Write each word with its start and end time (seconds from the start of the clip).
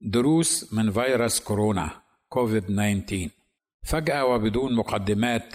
دروس 0.00 0.72
من 0.72 0.90
فيروس 0.90 1.40
كورونا 1.40 1.90
كوفيد 2.28 2.62
19 2.62 3.28
فجأة 3.82 4.24
وبدون 4.24 4.74
مقدمات 4.74 5.54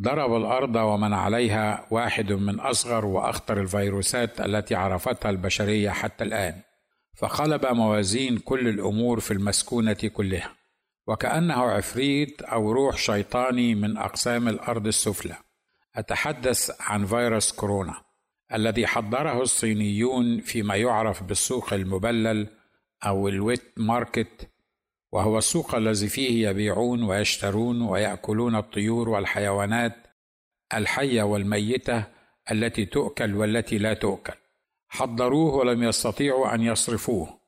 ضرب 0.00 0.36
الأرض 0.36 0.76
ومن 0.76 1.12
عليها 1.12 1.86
واحد 1.90 2.32
من 2.32 2.60
أصغر 2.60 3.06
وأخطر 3.06 3.60
الفيروسات 3.60 4.40
التي 4.40 4.74
عرفتها 4.74 5.30
البشرية 5.30 5.90
حتى 5.90 6.24
الآن. 6.24 6.60
فقلب 7.16 7.66
موازين 7.66 8.38
كل 8.38 8.68
الأمور 8.68 9.20
في 9.20 9.30
المسكونة 9.30 9.92
كلها. 9.92 10.52
وكأنه 11.06 11.62
عفريت 11.62 12.42
أو 12.42 12.72
روح 12.72 12.96
شيطاني 12.96 13.74
من 13.74 13.96
أقسام 13.96 14.48
الأرض 14.48 14.86
السفلى. 14.86 15.36
أتحدث 15.96 16.70
عن 16.80 17.06
فيروس 17.06 17.52
كورونا 17.52 17.94
الذي 18.54 18.86
حضره 18.86 19.42
الصينيون 19.42 20.40
فيما 20.40 20.76
يعرف 20.76 21.22
بالسوق 21.22 21.72
المبلل 21.72 22.59
أو 23.06 23.28
ال 23.28 23.36
wet 23.36 23.62
market 23.76 24.50
وهو 25.12 25.38
السوق 25.38 25.74
الذي 25.74 26.08
فيه 26.08 26.48
يبيعون 26.48 27.02
ويشترون 27.02 27.82
ويأكلون 27.82 28.56
الطيور 28.56 29.08
والحيوانات 29.08 29.96
الحية 30.74 31.22
والميتة 31.22 32.04
التي 32.50 32.84
تؤكل 32.84 33.34
والتي 33.34 33.78
لا 33.78 33.94
تؤكل. 33.94 34.32
حضروه 34.88 35.54
ولم 35.54 35.82
يستطيعوا 35.82 36.54
أن 36.54 36.62
يصرفوه. 36.62 37.40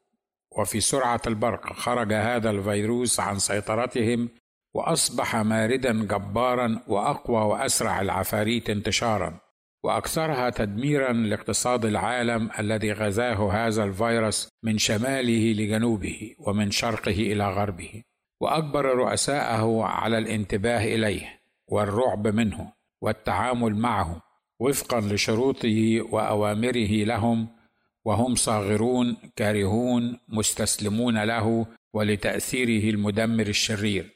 وفي 0.58 0.80
سرعة 0.80 1.20
البرق 1.26 1.72
خرج 1.72 2.12
هذا 2.12 2.50
الفيروس 2.50 3.20
عن 3.20 3.38
سيطرتهم 3.38 4.28
وأصبح 4.74 5.36
ماردا 5.36 6.04
جبارا 6.04 6.82
وأقوى 6.88 7.42
وأسرع 7.44 8.00
العفاريت 8.00 8.70
انتشارا. 8.70 9.40
وأكثرها 9.84 10.50
تدميرا 10.50 11.12
لاقتصاد 11.12 11.84
العالم 11.84 12.50
الذي 12.58 12.92
غزاه 12.92 13.52
هذا 13.52 13.84
الفيروس 13.84 14.48
من 14.62 14.78
شماله 14.78 15.52
لجنوبه 15.52 16.34
ومن 16.38 16.70
شرقه 16.70 17.10
إلى 17.10 17.50
غربه. 17.50 18.02
واجبر 18.40 18.84
رؤساءه 18.84 19.82
على 19.84 20.18
الانتباه 20.18 20.84
إليه 20.84 21.40
والرعب 21.68 22.26
منه 22.26 22.72
والتعامل 23.00 23.74
معه 23.74 24.22
وفقا 24.60 25.00
لشروطه 25.00 26.02
وأوامره 26.10 27.04
لهم 27.04 27.48
وهم 28.04 28.34
صاغرون 28.34 29.16
كارهون 29.36 30.18
مستسلمون 30.28 31.24
له 31.24 31.66
ولتأثيره 31.94 32.90
المدمر 32.90 33.46
الشرير. 33.46 34.10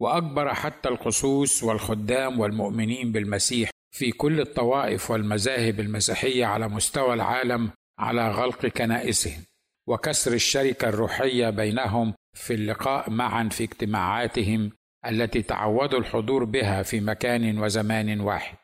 واجبر 0.00 0.54
حتى 0.54 0.88
القسوس 0.88 1.64
والخدام 1.64 2.40
والمؤمنين 2.40 3.12
بالمسيح 3.12 3.73
في 3.94 4.10
كل 4.10 4.40
الطوائف 4.40 5.10
والمذاهب 5.10 5.80
المسيحية 5.80 6.46
على 6.46 6.68
مستوى 6.68 7.14
العالم 7.14 7.70
على 7.98 8.30
غلق 8.30 8.66
كنائسهم 8.66 9.42
وكسر 9.88 10.32
الشركة 10.32 10.88
الروحية 10.88 11.50
بينهم 11.50 12.14
في 12.32 12.54
اللقاء 12.54 13.10
معا 13.10 13.48
في 13.48 13.64
اجتماعاتهم 13.64 14.70
التي 15.06 15.42
تعودوا 15.42 15.98
الحضور 15.98 16.44
بها 16.44 16.82
في 16.82 17.00
مكان 17.00 17.58
وزمان 17.58 18.20
واحد. 18.20 18.56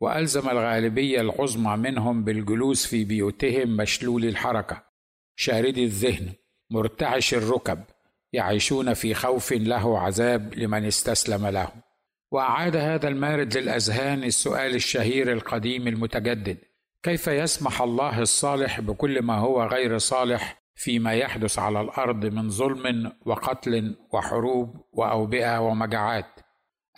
وألزم 0.00 0.48
الغالبية 0.48 1.20
العظمى 1.20 1.76
منهم 1.76 2.24
بالجلوس 2.24 2.86
في 2.86 3.04
بيوتهم 3.04 3.76
مشلول 3.76 4.24
الحركة 4.24 4.82
شاردي 5.36 5.84
الذهن 5.84 6.32
مرتعش 6.70 7.34
الركب 7.34 7.84
يعيشون 8.32 8.94
في 8.94 9.14
خوف 9.14 9.52
له 9.52 9.98
عذاب 9.98 10.54
لمن 10.54 10.84
استسلم 10.84 11.46
له 11.46 11.68
وأعاد 12.32 12.76
هذا 12.76 13.08
المارد 13.08 13.56
للأذهان 13.56 14.24
السؤال 14.24 14.74
الشهير 14.74 15.32
القديم 15.32 15.88
المتجدد. 15.88 16.58
كيف 17.02 17.26
يسمح 17.26 17.82
الله 17.82 18.20
الصالح 18.20 18.80
بكل 18.80 19.22
ما 19.22 19.38
هو 19.38 19.62
غير 19.62 19.98
صالح 19.98 20.62
فيما 20.74 21.14
يحدث 21.14 21.58
على 21.58 21.80
الأرض 21.80 22.26
من 22.26 22.50
ظلم 22.50 23.12
وقتل 23.26 23.96
وحروب 24.12 24.76
وأوبئة 24.92 25.60
ومجاعات؟ 25.60 26.26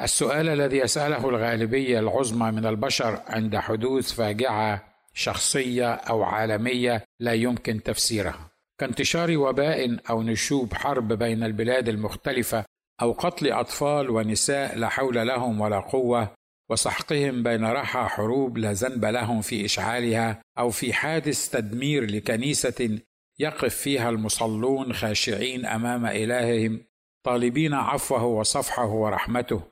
السؤال 0.01 0.49
الذي 0.49 0.79
يسأله 0.79 1.29
الغالبية 1.29 1.99
العظمى 1.99 2.51
من 2.51 2.67
البشر 2.67 3.23
عند 3.27 3.57
حدوث 3.57 4.13
فاجعة 4.13 4.83
شخصية 5.15 5.93
أو 5.93 6.23
عالمية 6.23 7.05
لا 7.21 7.33
يمكن 7.33 7.83
تفسيرها. 7.83 8.51
كانتشار 8.79 9.37
وباء 9.37 9.97
أو 10.11 10.23
نشوب 10.23 10.75
حرب 10.75 11.13
بين 11.13 11.45
البلاد 11.45 11.89
المختلفة 11.89 12.65
أو 13.03 13.13
قتل 13.13 13.53
أطفال 13.53 14.11
ونساء 14.11 14.79
لا 14.79 14.89
حول 14.89 15.27
لهم 15.27 15.61
ولا 15.61 15.81
قوة 15.81 16.35
وسحقهم 16.71 17.43
بين 17.43 17.65
رحى 17.65 18.05
حروب 18.09 18.59
لا 18.59 18.73
ذنب 18.73 19.05
لهم 19.05 19.43
في 19.43 19.65
إشعالها 19.65 20.43
أو 20.59 20.71
في 20.71 20.93
حادث 20.93 21.51
تدمير 21.51 22.11
لكنيسة 22.11 22.99
يقف 23.39 23.75
فيها 23.75 24.11
المصلون 24.11 24.93
خاشعين 24.93 25.67
أمام 25.67 26.07
إلههم 26.07 26.85
طالبين 27.25 27.75
عفوه 27.75 28.25
وصفحه 28.25 28.89
ورحمته 28.89 29.63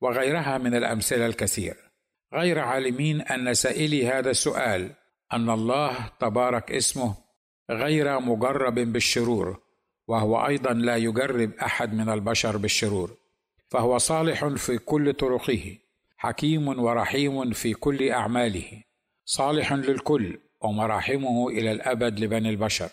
وغيرها 0.00 0.58
من 0.58 0.74
الأمثلة 0.74 1.26
الكثير. 1.26 1.76
غير 2.34 2.58
عالمين 2.58 3.20
أن 3.20 3.54
سائلي 3.54 4.08
هذا 4.08 4.30
السؤال 4.30 4.90
أن 5.32 5.50
الله 5.50 6.10
تبارك 6.20 6.72
اسمه 6.72 7.14
غير 7.70 8.20
مجرب 8.20 8.74
بالشرور 8.74 9.60
وهو 10.08 10.46
أيضا 10.46 10.72
لا 10.72 10.96
يجرب 10.96 11.52
أحد 11.54 11.94
من 11.94 12.08
البشر 12.08 12.56
بالشرور 12.56 13.16
فهو 13.68 13.98
صالح 13.98 14.46
في 14.46 14.78
كل 14.78 15.12
طرقه 15.12 15.76
حكيم 16.16 16.68
ورحيم 16.68 17.50
في 17.52 17.74
كل 17.74 18.10
أعماله 18.10 18.82
صالح 19.24 19.72
للكل 19.72 20.38
ومراحمه 20.60 21.48
إلى 21.48 21.72
الأبد 21.72 22.20
لبني 22.20 22.50
البشر. 22.50 22.88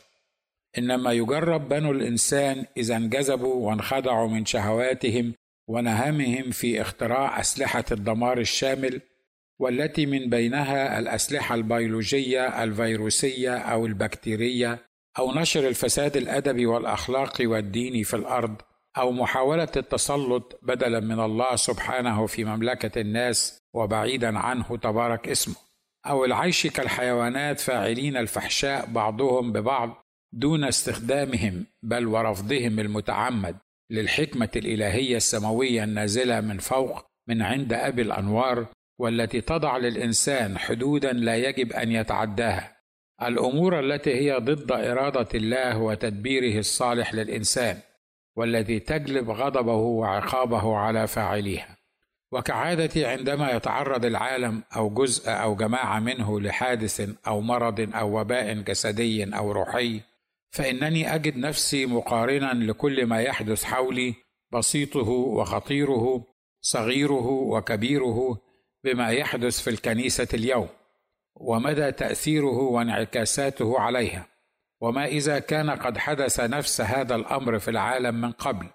إنما 0.78 1.12
يجرب 1.12 1.70
بنو 1.70 1.92
الإنسان 1.92 2.66
إذا 2.78 2.96
انجذبوا 2.96 3.70
وانخدعوا 3.70 4.28
من 4.28 4.46
شهواتهم 4.46 5.34
ونهمهم 5.68 6.52
في 6.52 6.82
اختراع 6.82 7.40
أسلحة 7.40 7.86
الدمار 7.92 8.38
الشامل 8.38 9.02
والتي 9.60 10.06
من 10.06 10.30
بينها 10.30 11.00
الأسلحة 11.00 11.56
البيولوجية 11.56 12.64
الفيروسية 12.64 13.58
أو 13.58 13.86
البكتيرية 13.86 14.80
أو 15.20 15.34
نشر 15.34 15.68
الفساد 15.68 16.18
الأدبي 16.18 16.66
والأخلاقي 16.66 17.46
والديني 17.46 18.04
في 18.04 18.16
الأرض 18.16 18.62
أو 18.98 19.12
محاولة 19.12 19.68
التسلط 19.78 20.60
بدلا 20.64 21.00
من 21.00 21.20
الله 21.20 21.56
سبحانه 21.56 22.26
في 22.26 22.46
مملكة 22.46 23.02
الناس 23.02 23.62
وبعيدا 23.74 24.40
عنه 24.40 24.78
تبارك 24.78 25.28
اسمه 25.30 25.56
أو 26.08 26.26
العيش 26.26 26.68
كالحيوانات 26.68 27.60
فاعلين 27.60 28.18
الفحشاء 28.18 28.86
بعضهم 28.86 29.52
ببعض 29.52 30.06
دون 30.34 30.64
استخدامهم 30.64 31.66
بل 31.84 32.08
ورفضهم 32.08 32.80
المتعمد 32.80 33.58
للحكمة 33.92 34.50
الإلهية 34.56 35.18
السماوية 35.18 35.84
النازلة 35.84 36.42
من 36.42 36.58
فوق 36.58 37.06
من 37.28 37.42
عند 37.42 37.74
أبي 37.74 38.02
الأنوار 38.02 38.66
والتي 39.00 39.42
تضع 39.42 39.78
للإنسان 39.78 40.58
حدودا 40.58 41.14
لا 41.14 41.36
يجب 41.36 41.74
أن 41.74 41.92
يتعداها. 41.92 42.75
الأمور 43.22 43.80
التي 43.80 44.14
هي 44.14 44.38
ضد 44.40 44.72
إرادة 44.72 45.28
الله 45.36 45.78
وتدبيره 45.78 46.60
الصالح 46.60 47.14
للإنسان 47.14 47.80
والتي 48.36 48.80
تجلب 48.80 49.30
غضبه 49.30 49.76
وعقابه 49.76 50.78
على 50.78 51.08
فاعليها. 51.08 51.78
وكعادتي 52.32 53.06
عندما 53.06 53.52
يتعرض 53.52 54.06
العالم 54.06 54.64
أو 54.76 54.90
جزء 54.90 55.30
أو 55.30 55.56
جماعة 55.56 56.00
منه 56.00 56.42
لحادث 56.42 57.10
أو 57.28 57.42
مرض 57.42 57.96
أو 57.96 58.20
وباء 58.20 58.54
جسدي 58.54 59.36
أو 59.38 59.52
روحي 59.52 60.02
فإنني 60.50 61.16
أجد 61.16 61.38
نفسي 61.38 61.86
مقارنا 61.86 62.54
لكل 62.54 63.06
ما 63.06 63.22
يحدث 63.22 63.64
حولي 63.64 64.14
بسيطه 64.54 65.10
وخطيره 65.10 66.24
صغيره 66.62 67.28
وكبيره 67.28 68.42
بما 68.84 69.10
يحدث 69.10 69.60
في 69.60 69.70
الكنيسة 69.70 70.28
اليوم. 70.34 70.68
ومدى 71.36 71.92
تأثيره 71.92 72.58
وانعكاساته 72.60 73.80
عليها 73.80 74.28
وما 74.82 75.06
إذا 75.06 75.40
كان 75.40 75.70
قد 75.70 75.98
حدث 75.98 76.40
نفس 76.40 76.82
هذا 76.82 77.16
الأمر 77.16 77.60
في 77.60 77.72
العالم 77.72 78.22
من 78.22 78.32
قبل 78.32 78.68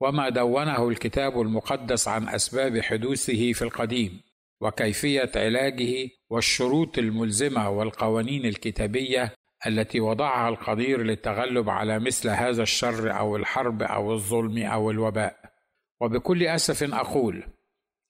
وما 0.00 0.28
دونه 0.28 0.88
الكتاب 0.88 1.40
المقدس 1.40 2.08
عن 2.08 2.28
أسباب 2.28 2.80
حدوثه 2.80 3.52
في 3.52 3.62
القديم 3.62 4.20
وكيفية 4.60 5.30
علاجه 5.36 6.08
والشروط 6.30 6.98
الملزمة 6.98 7.70
والقوانين 7.70 8.46
الكتابية 8.46 9.34
التي 9.66 10.00
وضعها 10.00 10.48
القدير 10.48 11.02
للتغلب 11.02 11.70
على 11.70 11.98
مثل 11.98 12.28
هذا 12.28 12.62
الشر 12.62 13.18
أو 13.18 13.36
الحرب 13.36 13.82
أو 13.82 14.12
الظلم 14.12 14.62
أو 14.62 14.90
الوباء. 14.90 15.36
وبكل 16.00 16.42
أسف 16.42 16.94
أقول 16.94 17.44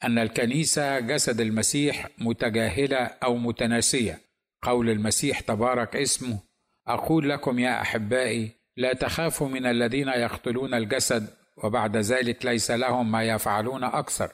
أن 0.05 0.19
الكنيسة 0.19 1.00
جسد 1.00 1.41
المسيح 1.41 2.08
متجاهلة 2.19 2.97
أو 2.97 3.37
متناسية. 3.37 4.20
قول 4.62 4.91
المسيح 4.91 5.41
تبارك 5.41 5.97
اسمه 5.97 6.38
أقول 6.87 7.29
لكم 7.29 7.58
يا 7.58 7.81
أحبائي 7.81 8.52
لا 8.76 8.93
تخافوا 8.93 9.49
من 9.49 9.67
الذين 9.67 10.08
يقتلون 10.08 10.75
الجسد 10.75 11.26
وبعد 11.56 11.97
ذلك 11.97 12.44
ليس 12.44 12.70
لهم 12.70 13.11
ما 13.11 13.25
يفعلون 13.25 13.85
أكثر. 13.85 14.32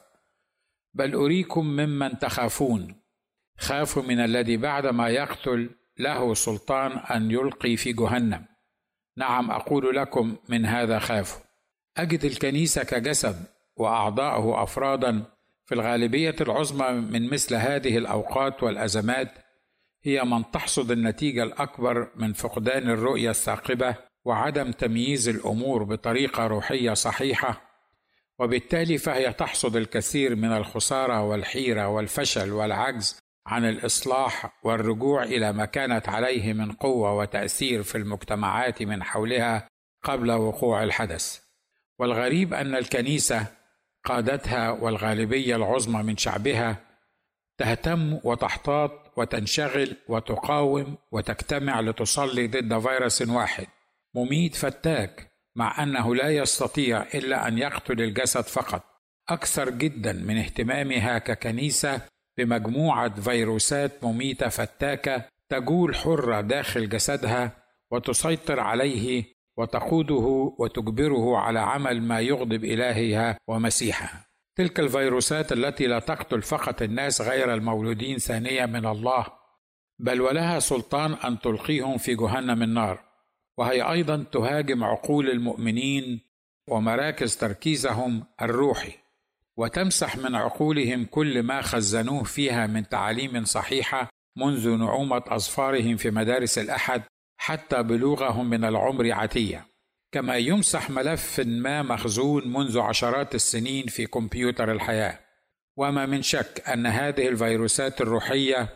بل 0.94 1.14
أريكم 1.14 1.66
ممن 1.66 2.18
تخافون. 2.18 2.94
خافوا 3.58 4.02
من 4.02 4.20
الذي 4.20 4.56
بعدما 4.56 5.08
يقتل 5.08 5.70
له 5.98 6.34
سلطان 6.34 6.92
أن 6.92 7.30
يلقي 7.30 7.76
في 7.76 7.92
جهنم. 7.92 8.44
نعم 9.16 9.50
أقول 9.50 9.96
لكم 9.96 10.36
من 10.48 10.66
هذا 10.66 10.98
خافوا. 10.98 11.42
أجد 11.96 12.24
الكنيسة 12.24 12.84
كجسد 12.84 13.44
واعضاؤه 13.76 14.62
أفرادا 14.62 15.24
في 15.66 15.74
الغالبية 15.74 16.36
العظمى 16.40 17.00
من 17.00 17.30
مثل 17.30 17.54
هذه 17.54 17.98
الأوقات 17.98 18.62
والأزمات 18.62 19.28
هي 20.04 20.24
من 20.24 20.50
تحصد 20.50 20.90
النتيجة 20.90 21.42
الأكبر 21.42 22.08
من 22.16 22.32
فقدان 22.32 22.90
الرؤية 22.90 23.30
الثاقبة 23.30 23.94
وعدم 24.24 24.70
تمييز 24.70 25.28
الأمور 25.28 25.84
بطريقة 25.84 26.46
روحية 26.46 26.94
صحيحة 26.94 27.62
وبالتالي 28.38 28.98
فهي 28.98 29.32
تحصد 29.32 29.76
الكثير 29.76 30.36
من 30.36 30.52
الخسارة 30.52 31.22
والحيرة 31.22 31.88
والفشل 31.88 32.52
والعجز 32.52 33.18
عن 33.46 33.64
الإصلاح 33.64 34.60
والرجوع 34.64 35.22
إلى 35.22 35.52
ما 35.52 35.64
كانت 35.64 36.08
عليه 36.08 36.52
من 36.52 36.72
قوة 36.72 37.14
وتأثير 37.14 37.82
في 37.82 37.98
المجتمعات 37.98 38.82
من 38.82 39.02
حولها 39.02 39.68
قبل 40.04 40.32
وقوع 40.32 40.82
الحدث. 40.82 41.40
والغريب 41.98 42.54
أن 42.54 42.74
الكنيسة 42.74 43.46
قادتها 44.06 44.70
والغالبية 44.70 45.56
العظمى 45.56 46.02
من 46.02 46.16
شعبها 46.16 46.76
تهتم 47.58 48.18
وتحتاط 48.24 49.12
وتنشغل 49.16 49.96
وتقاوم 50.08 50.96
وتجتمع 51.12 51.80
لتصلي 51.80 52.46
ضد 52.46 52.78
فيروس 52.78 53.22
واحد. 53.22 53.66
مميت 54.14 54.54
فتاك 54.54 55.30
مع 55.56 55.82
أنه 55.82 56.14
لا 56.14 56.30
يستطيع 56.30 57.02
إلا 57.02 57.48
أن 57.48 57.58
يقتل 57.58 58.02
الجسد 58.02 58.44
فقط. 58.44 58.84
أكثر 59.28 59.70
جدا 59.70 60.12
من 60.12 60.38
اهتمامها 60.38 61.18
ككنيسه 61.18 62.00
بمجموعة 62.38 63.20
فيروسات 63.20 64.04
مميتة 64.04 64.48
فتاكة 64.48 65.24
تجول 65.48 65.96
حرة 65.96 66.40
داخل 66.40 66.88
جسدها 66.88 67.52
وتسيطر 67.90 68.60
عليه 68.60 69.35
وتقوده 69.56 70.54
وتجبره 70.58 71.36
على 71.36 71.58
عمل 71.60 72.02
ما 72.02 72.20
يغضب 72.20 72.64
الهها 72.64 73.38
ومسيحها. 73.48 74.26
تلك 74.56 74.80
الفيروسات 74.80 75.52
التي 75.52 75.86
لا 75.86 75.98
تقتل 75.98 76.42
فقط 76.42 76.82
الناس 76.82 77.20
غير 77.20 77.54
المولودين 77.54 78.18
ثانية 78.18 78.66
من 78.66 78.86
الله 78.86 79.26
بل 79.98 80.20
ولها 80.20 80.58
سلطان 80.58 81.12
أن 81.12 81.40
تلقيهم 81.40 81.98
في 81.98 82.14
جهنم 82.14 82.62
النار. 82.62 83.00
وهي 83.58 83.82
أيضا 83.82 84.24
تهاجم 84.32 84.84
عقول 84.84 85.30
المؤمنين 85.30 86.20
ومراكز 86.68 87.36
تركيزهم 87.36 88.24
الروحي 88.42 88.92
وتمسح 89.56 90.16
من 90.16 90.34
عقولهم 90.34 91.04
كل 91.04 91.42
ما 91.42 91.62
خزنوه 91.62 92.22
فيها 92.22 92.66
من 92.66 92.88
تعاليم 92.88 93.44
صحيحة 93.44 94.08
منذ 94.36 94.76
نعومة 94.76 95.22
أظفارهم 95.26 95.96
في 95.96 96.10
مدارس 96.10 96.58
الأحد 96.58 97.02
حتى 97.36 97.82
بلوغهم 97.82 98.50
من 98.50 98.64
العمر 98.64 99.12
عتية. 99.12 99.66
كما 100.12 100.36
يمسح 100.36 100.90
ملف 100.90 101.40
ما 101.40 101.82
مخزون 101.82 102.48
منذ 102.52 102.78
عشرات 102.78 103.34
السنين 103.34 103.86
في 103.86 104.06
كمبيوتر 104.06 104.72
الحياة. 104.72 105.18
وما 105.76 106.06
من 106.06 106.22
شك 106.22 106.62
أن 106.68 106.86
هذه 106.86 107.28
الفيروسات 107.28 108.00
الروحية 108.00 108.68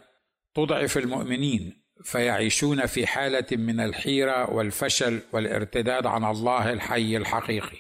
تضعف 0.55 0.99
المؤمنين 0.99 1.81
فيعيشون 2.05 2.87
في 2.87 3.07
حالة 3.07 3.47
من 3.53 3.81
الحيرة 3.81 4.51
والفشل 4.51 5.21
والارتداد 5.33 6.07
عن 6.07 6.25
الله 6.25 6.73
الحي 6.73 7.17
الحقيقي. 7.17 7.79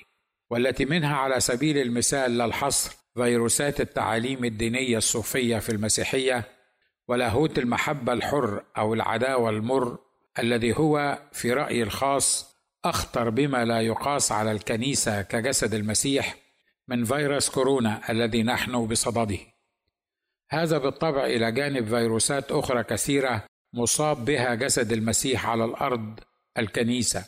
والتي 0.50 0.84
منها 0.84 1.16
على 1.16 1.40
سبيل 1.40 1.78
المثال 1.78 2.38
لا 2.38 2.44
الحصر 2.44 3.00
فيروسات 3.14 3.80
التعاليم 3.80 4.44
الدينية 4.44 4.96
الصوفية 4.96 5.58
في 5.58 5.72
المسيحية 5.72 6.44
ولاهوت 7.08 7.58
المحبة 7.58 8.12
الحر 8.12 8.64
أو 8.78 8.94
العداوة 8.94 9.50
المر 9.50 9.98
الذي 10.38 10.76
هو 10.76 11.18
في 11.32 11.52
رأيي 11.52 11.82
الخاص 11.82 12.56
أخطر 12.84 13.30
بما 13.30 13.64
لا 13.64 13.80
يقاس 13.80 14.32
على 14.32 14.52
الكنيسة 14.52 15.22
كجسد 15.22 15.74
المسيح 15.74 16.36
من 16.88 17.04
فيروس 17.04 17.50
كورونا 17.50 18.10
الذي 18.10 18.42
نحن 18.42 18.86
بصدده. 18.86 19.38
هذا 20.50 20.78
بالطبع 20.78 21.24
إلى 21.24 21.52
جانب 21.52 21.88
فيروسات 21.88 22.52
أخرى 22.52 22.84
كثيرة 22.84 23.44
مصاب 23.72 24.24
بها 24.24 24.54
جسد 24.54 24.92
المسيح 24.92 25.46
على 25.46 25.64
الأرض 25.64 26.20
الكنيسة 26.58 27.24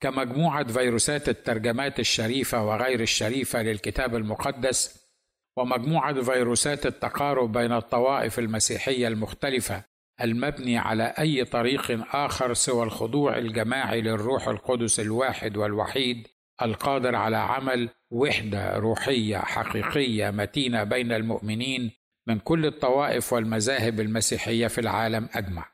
كمجموعة 0.00 0.72
فيروسات 0.72 1.28
الترجمات 1.28 2.00
الشريفة 2.00 2.64
وغير 2.64 3.00
الشريفة 3.00 3.62
للكتاب 3.62 4.16
المقدس 4.16 5.02
ومجموعة 5.56 6.22
فيروسات 6.22 6.86
التقارب 6.86 7.52
بين 7.52 7.72
الطوائف 7.72 8.38
المسيحية 8.38 9.08
المختلفة 9.08 9.84
المبني 10.20 10.78
على 10.78 11.14
أي 11.18 11.44
طريق 11.44 12.16
آخر 12.16 12.54
سوى 12.54 12.84
الخضوع 12.84 13.38
الجماعي 13.38 14.00
للروح 14.00 14.48
القدس 14.48 15.00
الواحد 15.00 15.56
والوحيد 15.56 16.28
القادر 16.62 17.14
على 17.16 17.36
عمل 17.36 17.88
وحدة 18.10 18.76
روحية 18.76 19.38
حقيقية 19.38 20.30
متينة 20.30 20.84
بين 20.84 21.12
المؤمنين 21.12 21.90
من 22.26 22.38
كل 22.38 22.66
الطوائف 22.66 23.32
والمذاهب 23.32 24.00
المسيحية 24.00 24.66
في 24.66 24.80
العالم 24.80 25.28
أجمع. 25.32 25.72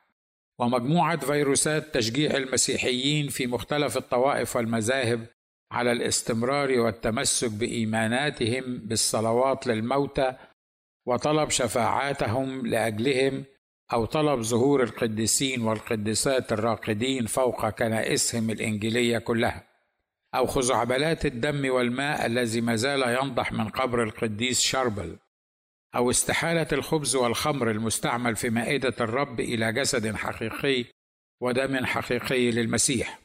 ومجموعة 0.59 1.17
فيروسات 1.17 1.93
تشجيع 1.93 2.37
المسيحيين 2.37 3.27
في 3.27 3.47
مختلف 3.47 3.97
الطوائف 3.97 4.55
والمذاهب 4.55 5.25
على 5.71 5.91
الاستمرار 5.91 6.79
والتمسك 6.79 7.51
بإيماناتهم 7.51 8.77
بالصلوات 8.77 9.67
للموتى 9.67 10.33
وطلب 11.05 11.49
شفاعاتهم 11.49 12.67
لأجلهم 12.67 13.43
أو 13.93 14.05
طلب 14.05 14.41
ظهور 14.41 14.83
القديسين 14.83 15.61
والقديسات 15.61 16.51
الراقدين 16.51 17.25
فوق 17.25 17.69
كنائسهم 17.69 18.49
الإنجيلية 18.49 19.17
كلها 19.17 19.63
أو 20.35 20.47
خزعبلات 20.47 21.25
الدم 21.25 21.69
والماء 21.69 22.25
الذي 22.25 22.61
ما 22.61 22.75
زال 22.75 23.01
ينضح 23.01 23.51
من 23.51 23.69
قبر 23.69 24.03
القديس 24.03 24.61
شربل 24.61 25.17
أو 25.95 26.09
استحالة 26.09 26.67
الخبز 26.71 27.15
والخمر 27.15 27.71
المستعمل 27.71 28.35
في 28.35 28.49
مائدة 28.49 28.93
الرب 29.01 29.39
إلى 29.39 29.73
جسد 29.73 30.15
حقيقي 30.15 30.85
ودم 31.41 31.85
حقيقي 31.85 32.51
للمسيح. 32.51 33.19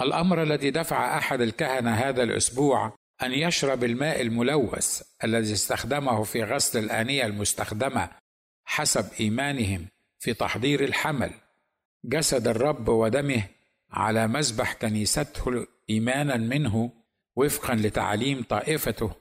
الأمر 0.00 0.42
الذي 0.42 0.70
دفع 0.70 1.18
أحد 1.18 1.40
الكهنة 1.40 1.90
هذا 1.90 2.22
الأسبوع 2.22 2.96
أن 3.22 3.32
يشرب 3.32 3.84
الماء 3.84 4.20
الملوث 4.20 5.02
الذي 5.24 5.52
استخدمه 5.52 6.22
في 6.22 6.44
غسل 6.44 6.84
الآنية 6.84 7.26
المستخدمة 7.26 8.10
حسب 8.64 9.06
إيمانهم 9.20 9.86
في 10.18 10.34
تحضير 10.34 10.84
الحمل. 10.84 11.30
جسد 12.04 12.48
الرب 12.48 12.88
ودمه 12.88 13.42
على 13.90 14.28
مذبح 14.28 14.72
كنيسته 14.72 15.66
إيمانا 15.90 16.36
منه 16.36 16.92
وفقا 17.36 17.74
لتعاليم 17.74 18.42
طائفته 18.42 19.12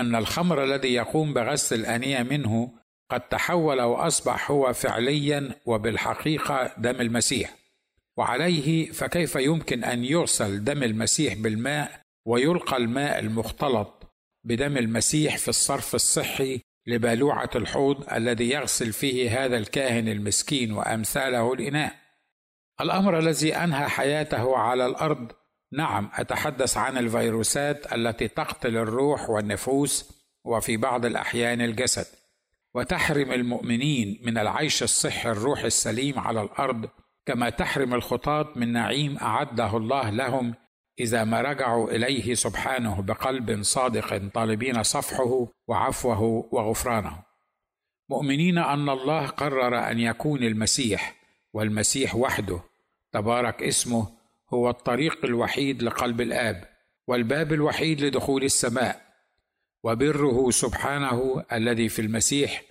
أن 0.00 0.14
الخمر 0.14 0.64
الذي 0.64 0.94
يقوم 0.94 1.34
بغسل 1.34 1.80
الآنية 1.80 2.22
منه 2.22 2.72
قد 3.10 3.20
تحول 3.20 3.80
وأصبح 3.80 4.50
هو 4.50 4.72
فعليا 4.72 5.54
وبالحقيقة 5.66 6.74
دم 6.78 7.00
المسيح. 7.00 7.56
وعليه 8.16 8.92
فكيف 8.92 9.36
يمكن 9.36 9.84
أن 9.84 10.04
يغسل 10.04 10.64
دم 10.64 10.82
المسيح 10.82 11.34
بالماء 11.34 12.00
ويلقى 12.24 12.76
الماء 12.76 13.18
المختلط 13.18 14.12
بدم 14.44 14.76
المسيح 14.76 15.38
في 15.38 15.48
الصرف 15.48 15.94
الصحي 15.94 16.60
لبالوعه 16.90 17.50
الحوض 17.56 18.12
الذي 18.12 18.50
يغسل 18.50 18.92
فيه 18.92 19.44
هذا 19.44 19.56
الكاهن 19.56 20.08
المسكين 20.08 20.72
وأمثاله 20.72 21.52
الإناء. 21.52 21.94
الأمر 22.80 23.18
الذي 23.18 23.56
أنهى 23.56 23.88
حياته 23.88 24.56
على 24.56 24.86
الأرض. 24.86 25.32
نعم 25.72 26.10
أتحدث 26.14 26.76
عن 26.76 26.98
الفيروسات 26.98 27.92
التي 27.92 28.28
تقتل 28.28 28.76
الروح 28.76 29.30
والنفوس 29.30 30.12
وفي 30.44 30.76
بعض 30.76 31.04
الأحيان 31.04 31.60
الجسد. 31.60 32.06
وتحرم 32.74 33.32
المؤمنين 33.32 34.20
من 34.24 34.38
العيش 34.38 34.82
الصحي 34.82 35.30
الروحي 35.30 35.66
السليم 35.66 36.18
على 36.18 36.42
الأرض 36.42 36.88
كما 37.26 37.50
تحرم 37.50 37.94
الخطاة 37.94 38.48
من 38.56 38.72
نعيم 38.72 39.16
أعده 39.16 39.76
الله 39.76 40.10
لهم 40.10 40.54
إذا 41.00 41.24
ما 41.24 41.40
رجعوا 41.40 41.90
إليه 41.90 42.34
سبحانه 42.34 43.02
بقلب 43.02 43.62
صادق 43.62 44.30
طالبين 44.34 44.82
صفحه 44.82 45.48
وعفوه 45.68 46.48
وغفرانه. 46.52 47.22
مؤمنين 48.08 48.58
أن 48.58 48.88
الله 48.88 49.26
قرر 49.26 49.90
أن 49.90 49.98
يكون 49.98 50.42
المسيح 50.42 51.16
والمسيح 51.52 52.14
وحده. 52.16 52.60
تبارك 53.12 53.62
اسمه 53.62 54.08
هو 54.54 54.70
الطريق 54.70 55.24
الوحيد 55.24 55.82
لقلب 55.82 56.20
الآب 56.20 56.68
والباب 57.06 57.52
الوحيد 57.52 58.00
لدخول 58.00 58.44
السماء. 58.44 59.10
وبره 59.84 60.50
سبحانه 60.50 61.44
الذي 61.52 61.88
في 61.88 62.02
المسيح 62.02 62.62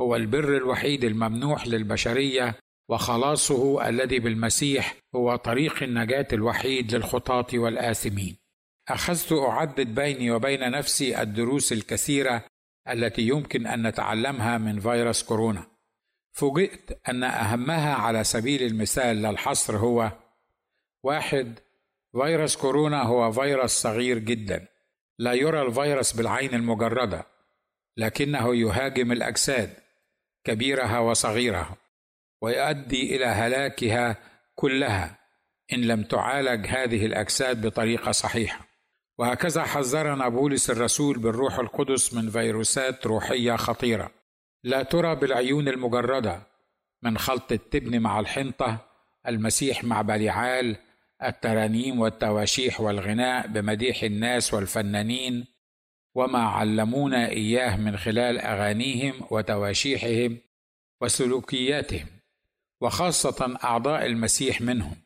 هو 0.00 0.16
البر 0.16 0.56
الوحيد 0.56 1.04
الممنوح 1.04 1.66
للبشرية 1.66 2.54
وخلاصه 2.88 3.88
الذي 3.88 4.18
بالمسيح 4.18 4.96
هو 5.14 5.36
طريق 5.36 5.82
النجاة 5.82 6.28
الوحيد 6.32 6.94
للخطاة 6.94 7.46
والآثمين. 7.54 8.36
أخذت 8.88 9.32
أعدد 9.32 9.94
بيني 9.94 10.30
وبين 10.30 10.70
نفسي 10.70 11.22
الدروس 11.22 11.72
الكثيرة 11.72 12.44
التي 12.88 13.22
يمكن 13.22 13.66
أن 13.66 13.86
نتعلمها 13.86 14.58
من 14.58 14.80
فيروس 14.80 15.22
كورونا. 15.22 15.66
فوجئت 16.32 17.00
أن 17.08 17.24
أهمها 17.24 17.94
على 17.94 18.24
سبيل 18.24 18.62
المثال 18.62 19.22
لا 19.22 19.30
الحصر 19.30 19.76
هو 19.76 20.12
واحد 21.02 21.58
فيروس 22.12 22.56
كورونا 22.56 23.02
هو 23.02 23.32
فيروس 23.32 23.70
صغير 23.70 24.18
جدا. 24.18 24.66
لا 25.18 25.32
يرى 25.32 25.62
الفيروس 25.62 26.12
بالعين 26.12 26.54
المجردة 26.54 27.26
لكنه 27.96 28.56
يهاجم 28.56 29.12
الأجساد 29.12 29.74
كبيرها 30.44 30.98
وصغيرها. 30.98 31.76
ويؤدي 32.42 33.16
إلى 33.16 33.26
هلاكها 33.26 34.16
كلها 34.54 35.18
إن 35.72 35.80
لم 35.80 36.02
تعالج 36.02 36.66
هذه 36.66 37.06
الأجساد 37.06 37.66
بطريقة 37.66 38.12
صحيحة. 38.12 38.68
وهكذا 39.18 39.62
حذرنا 39.62 40.28
بولس 40.28 40.70
الرسول 40.70 41.18
بالروح 41.18 41.58
القدس 41.58 42.14
من 42.14 42.30
فيروسات 42.30 43.06
روحية 43.06 43.56
خطيرة. 43.56 44.10
لا 44.64 44.82
ترى 44.82 45.14
بالعيون 45.14 45.68
المجردة 45.68 46.42
من 47.02 47.18
خلط 47.18 47.52
التبن 47.52 48.00
مع 48.00 48.20
الحنطة 48.20 48.86
المسيح 49.28 49.84
مع 49.84 50.02
بليعال 50.02 50.76
الترانيم 51.24 52.00
والتواشيح 52.00 52.80
والغناء 52.80 53.46
بمديح 53.46 54.02
الناس 54.02 54.54
والفنانين 54.54 55.46
وما 56.14 56.38
علمونا 56.38 57.28
إياه 57.28 57.76
من 57.76 57.96
خلال 57.96 58.38
أغانيهم 58.38 59.14
وتواشيحهم 59.30 60.38
وسلوكياتهم. 61.00 62.06
وخاصة 62.80 63.58
أعضاء 63.64 64.06
المسيح 64.06 64.60
منهم 64.60 64.96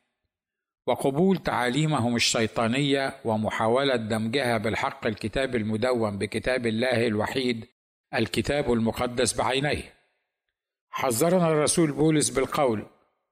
وقبول 0.87 1.37
تعاليمهم 1.39 2.17
الشيطانية 2.17 3.21
ومحاولة 3.25 3.97
دمجها 3.97 4.59
بالحق 4.59 5.07
الكتاب 5.07 5.57
المدون 5.57 6.19
بكتاب 6.19 6.67
الله 6.67 7.07
الوحيد 7.07 7.67
الكتاب 8.15 8.73
المقدس 8.73 9.33
بعينيه. 9.33 9.95
حذرنا 10.91 11.49
الرسول 11.49 11.93
بولس 11.93 12.31
بالقول 12.31 12.87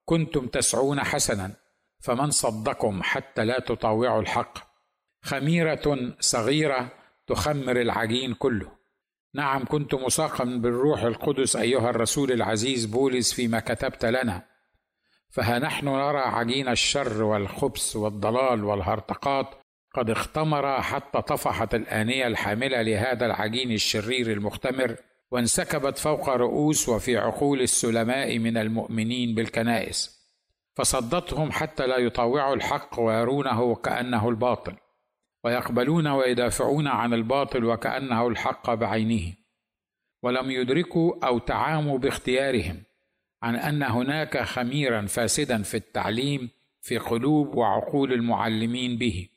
كنتم 0.04 0.47
تسعون 0.47 1.00
حسنا 1.00 1.52
فمن 2.00 2.30
صدكم 2.30 3.02
حتى 3.02 3.44
لا 3.44 3.61
تطاوعوا 3.61 4.20
الحق؟ 4.20 4.59
خميرة 5.23 6.14
صغيرة 6.20 6.92
تخمر 7.26 7.80
العجين 7.80 8.35
كله. 8.35 8.80
نعم 9.35 9.65
كنت 9.65 9.95
مساقا 9.95 10.45
بالروح 10.45 11.03
القدس 11.03 11.57
أيها 11.57 11.91
الرسول 11.91 12.33
العزيز 12.33 12.87
بولس 12.87 13.33
فيما 13.33 13.61
كتبت 13.61 14.05
لنا. 14.05 14.43
فها 15.31 15.59
نحن 15.59 15.89
نرى 15.89 16.19
عجين 16.19 16.69
الشر 16.69 17.23
والخبث 17.23 17.97
والضلال 17.97 18.65
والهرطقات 18.65 19.47
قد 19.95 20.11
اختمر 20.11 20.83
حتى 20.83 21.23
طفحت 21.23 21.75
الآنية 21.75 22.27
الحاملة 22.27 22.83
لهذا 22.83 23.27
العجين 23.27 23.73
الشرير 23.73 24.33
المختمر 24.33 24.97
وانسكبت 25.31 25.99
فوق 25.99 26.29
رؤوس 26.29 26.89
وفي 26.89 27.17
عقول 27.19 27.61
السلماء 27.61 28.39
من 28.39 28.57
المؤمنين 28.57 29.35
بالكنائس 29.35 30.21
فصدتهم 30.75 31.53
حتى 31.53 31.87
لا 31.87 31.97
يطاوعوا 31.97 32.55
الحق 32.55 33.01
ويرونه 33.01 33.75
كأنه 33.75 34.29
الباطل. 34.29 34.77
ويقبلون 35.44 36.06
ويدافعون 36.06 36.87
عن 36.87 37.14
الباطل 37.14 37.64
وكأنه 37.64 38.28
الحق 38.28 38.75
بعينه 38.75 39.35
ولم 40.23 40.50
يدركوا 40.50 41.26
أو 41.26 41.38
تعاموا 41.38 41.99
باختيارهم 41.99 42.82
عن 43.42 43.56
أن 43.56 43.82
هناك 43.82 44.42
خميرا 44.42 45.06
فاسدا 45.06 45.62
في 45.62 45.76
التعليم 45.76 46.50
في 46.80 46.99
قلوب 46.99 47.54
وعقول 47.54 48.12
المعلمين 48.12 48.99
به. 48.99 49.28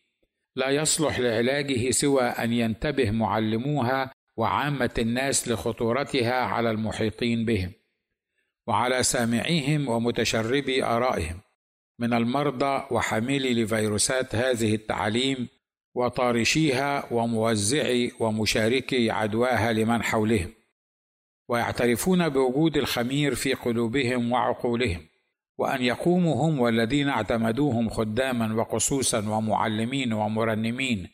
لا 0.56 0.70
يصلح 0.70 1.20
لعلاجه 1.20 1.92
سوى 1.92 2.24
أن 2.24 2.54
ينتبه 2.54 3.12
معلموها 3.12 4.12
وعامة 4.38 4.94
الناس 4.98 5.48
لخطورتها 5.48 6.34
على 6.34 6.72
المحيطين 6.72 7.46
بهم 7.46 7.72
وعلى 8.68 9.04
سامعيهم 9.04 9.90
ومتشربي 9.90 10.84
آرائهم. 10.84 11.40
من 12.00 12.14
المرضى 12.14 12.88
وحاملي 12.92 13.64
لفيروسات 13.64 14.36
هذه 14.36 14.76
التعاليم 14.76 15.48
وطارشيها 15.96 17.14
وموزعي 17.14 18.12
ومشاركي 18.20 19.12
عدواها 19.12 19.74
لمن 19.74 20.04
حولهم 20.04 20.54
ويعترفون 21.50 22.30
بوجود 22.30 22.78
الخمير 22.78 23.36
في 23.36 23.54
قلوبهم 23.54 24.32
وعقولهم 24.32 25.02
وأن 25.58 25.82
يقوموا 25.82 26.36
هم 26.36 26.60
والذين 26.60 27.10
اعتمدوهم 27.10 27.90
خداما 27.90 28.54
وقصوصا 28.54 29.20
ومعلمين 29.20 30.14
ومرنمين 30.14 31.10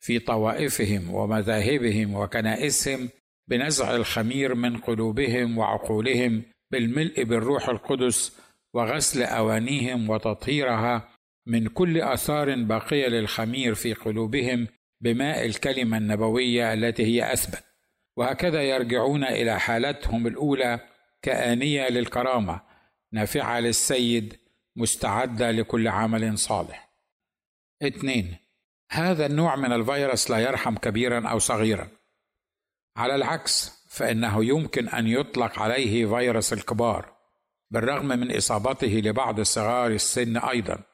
في 0.00 0.18
طوائفهم 0.18 1.14
ومذاهبهم 1.14 2.14
وكنائسهم 2.14 3.08
بنزع 3.48 3.96
الخمير 3.96 4.54
من 4.54 4.76
قلوبهم 4.76 5.58
وعقولهم 5.58 6.42
بالملء 6.70 7.22
بالروح 7.24 7.68
القدس 7.68 8.38
وغسل 8.74 9.22
أوانيهم 9.22 10.10
وتطهيرها 10.10 11.08
من 11.46 11.68
كل 11.68 12.00
آثار 12.00 12.54
باقية 12.54 13.08
للخمير 13.08 13.74
في 13.74 13.94
قلوبهم 13.94 14.68
بماء 15.00 15.46
الكلمة 15.46 15.96
النبوية 15.96 16.72
التي 16.72 17.04
هي 17.06 17.32
أثبت. 17.32 17.64
وهكذا 18.16 18.62
يرجعون 18.62 19.24
إلى 19.24 19.60
حالتهم 19.60 20.26
الأولى 20.26 20.80
كآنية 21.22 21.88
للكرامة 21.88 22.60
نافعة 23.12 23.60
للسيد 23.60 24.36
مستعدة 24.76 25.50
لكل 25.50 25.88
عمل 25.88 26.38
صالح. 26.38 26.90
اثنين 27.82 28.36
هذا 28.90 29.26
النوع 29.26 29.56
من 29.56 29.72
الفيروس 29.72 30.30
لا 30.30 30.38
يرحم 30.38 30.76
كبيرا 30.76 31.28
أو 31.28 31.38
صغيرا. 31.38 31.88
على 32.96 33.14
العكس 33.14 33.84
فإنه 33.88 34.44
يمكن 34.44 34.88
أن 34.88 35.06
يطلق 35.06 35.58
عليه 35.58 36.06
فيروس 36.06 36.52
الكبار 36.52 37.14
بالرغم 37.70 38.06
من 38.06 38.36
إصابته 38.36 38.88
لبعض 39.04 39.40
صغار 39.40 39.90
السن 39.90 40.36
أيضا. 40.36 40.93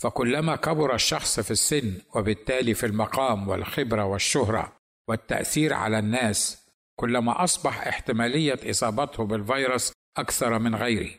فكلما 0.00 0.56
كبر 0.56 0.94
الشخص 0.94 1.40
في 1.40 1.50
السن 1.50 2.00
وبالتالي 2.14 2.74
في 2.74 2.86
المقام 2.86 3.48
والخبرة 3.48 4.04
والشهرة 4.04 4.76
والتأثير 5.08 5.72
على 5.74 5.98
الناس 5.98 6.66
كلما 6.96 7.44
أصبح 7.44 7.86
احتمالية 7.86 8.58
إصابته 8.70 9.24
بالفيروس 9.24 9.92
أكثر 10.16 10.58
من 10.58 10.74
غيره. 10.74 11.10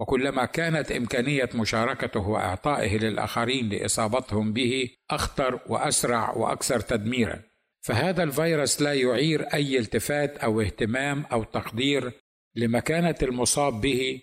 وكلما 0.00 0.44
كانت 0.44 0.92
إمكانية 0.92 1.48
مشاركته 1.54 2.20
وإعطائه 2.20 2.98
للآخرين 2.98 3.68
لإصابتهم 3.68 4.52
به 4.52 4.90
أخطر 5.10 5.60
وأسرع 5.66 6.30
وأكثر 6.30 6.80
تدميرا. 6.80 7.42
فهذا 7.86 8.22
الفيروس 8.22 8.82
لا 8.82 8.94
يعير 8.94 9.42
أي 9.54 9.78
التفات 9.78 10.36
أو 10.36 10.60
اهتمام 10.60 11.24
أو 11.32 11.44
تقدير 11.44 12.12
لمكانة 12.56 13.14
المصاب 13.22 13.80
به 13.80 14.20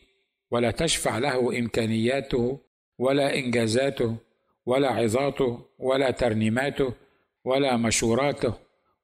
ولا 0.52 0.72
تشفع 0.72 1.18
له 1.18 1.60
إمكانياته 1.60 2.62
ولا 2.98 3.36
إنجازاته 3.36 4.18
ولا 4.66 4.90
عظاته 4.90 5.66
ولا 5.80 6.12
ترنيماته 6.12 6.94
ولا 7.44 7.78
مشوراته 7.78 8.54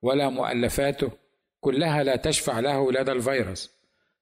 ولا 0.01 0.29
مؤلفاته 0.29 1.11
كلها 1.59 2.03
لا 2.03 2.15
تشفع 2.15 2.59
له 2.59 2.91
لدى 2.91 3.11
الفيروس. 3.11 3.71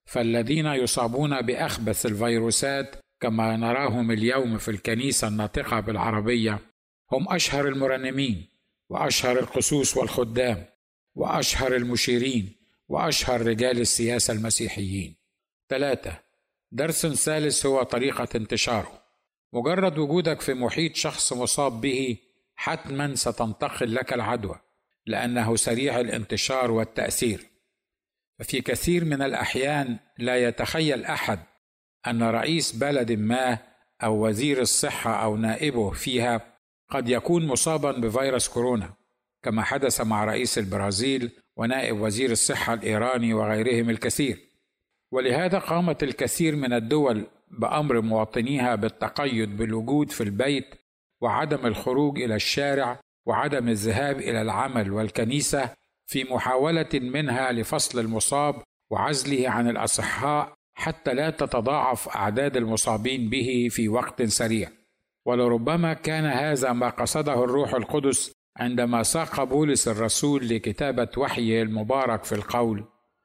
فالذين 0.05 0.65
يصابون 0.65 1.41
بأخبث 1.41 2.05
الفيروسات 2.05 2.95
كما 3.19 3.57
نراهم 3.57 4.11
اليوم 4.11 4.57
في 4.57 4.71
الكنيسة 4.71 5.27
الناطقة 5.27 5.79
بالعربية 5.79 6.59
هم 7.11 7.33
أشهر 7.33 7.67
المرنمين 7.67 8.47
وأشهر 8.89 9.39
القسوس 9.39 9.97
والخدام 9.97 10.65
وأشهر 11.15 11.75
المشيرين 11.75 12.55
وأشهر 12.87 13.41
رجال 13.41 13.79
السياسة 13.79 14.33
المسيحيين. 14.33 15.15
ثلاثة 15.69 16.19
درس 16.71 17.07
ثالث 17.07 17.65
هو 17.65 17.83
طريقة 17.83 18.27
انتشاره. 18.35 19.08
مجرد 19.53 19.97
وجودك 19.97 20.41
في 20.41 20.53
محيط 20.53 20.95
شخص 20.95 21.33
مصاب 21.33 21.81
به 21.81 22.17
حتما 22.55 23.15
ستنتقل 23.15 23.95
لك 23.95 24.13
العدوى 24.13 24.55
لأنه 25.05 25.55
سريع 25.55 25.99
الانتشار 25.99 26.71
والتأثير. 26.71 27.45
ففي 28.39 28.61
كثير 28.61 29.05
من 29.05 29.21
الأحيان 29.21 29.97
لا 30.17 30.47
يتخيل 30.47 31.05
أحد 31.05 31.39
أن 32.07 32.23
رئيس 32.23 32.71
بلد 32.71 33.11
ما 33.11 33.57
أو 34.03 34.27
وزير 34.27 34.61
الصحة 34.61 35.23
أو 35.23 35.37
نائبه 35.37 35.91
فيها 35.91 36.41
قد 36.89 37.09
يكون 37.09 37.47
مصابا 37.47 37.91
بفيروس 37.91 38.47
كورونا 38.47 38.93
كما 39.43 39.63
حدث 39.63 40.01
مع 40.01 40.25
رئيس 40.25 40.57
البرازيل 40.57 41.31
ونائب 41.55 42.01
وزير 42.01 42.31
الصحة 42.31 42.73
الإيراني 42.73 43.33
وغيرهم 43.33 43.89
الكثير. 43.89 44.39
ولهذا 45.11 45.59
قامت 45.59 46.03
الكثير 46.03 46.55
من 46.55 46.73
الدول 46.73 47.27
بأمر 47.51 48.01
مواطنيها 48.01 48.75
بالتقيد 48.75 49.57
بالوجود 49.57 50.11
في 50.11 50.21
البيت 50.21 50.75
وعدم 51.21 51.65
الخروج 51.65 52.21
إلى 52.21 52.35
الشارع 52.35 52.99
وعدم 53.25 53.69
الذهاب 53.69 54.19
إلى 54.19 54.41
العمل 54.41 54.91
والكنيسة 54.91 55.69
في 56.07 56.23
محاولة 56.23 56.89
منها 56.93 57.51
لفصل 57.51 57.99
المصاب 57.99 58.55
وعزله 58.91 59.49
عن 59.49 59.69
الأصحاء 59.69 60.53
حتى 60.73 61.13
لا 61.13 61.29
تتضاعف 61.29 62.09
أعداد 62.09 62.57
المصابين 62.57 63.29
به 63.29 63.67
في 63.71 63.89
وقت 63.89 64.23
سريع. 64.23 64.69
ولربما 65.25 65.93
كان 65.93 66.25
هذا 66.25 66.73
ما 66.73 66.89
قصده 66.89 67.43
الروح 67.43 67.73
القدس 67.73 68.31
عندما 68.57 69.03
ساق 69.03 69.43
بولس 69.43 69.87
الرسول 69.87 70.49
لكتابة 70.49 71.07
وحيه 71.17 71.61
المبارك 71.61 72.23
في 72.23 72.35
القول. 72.35 72.83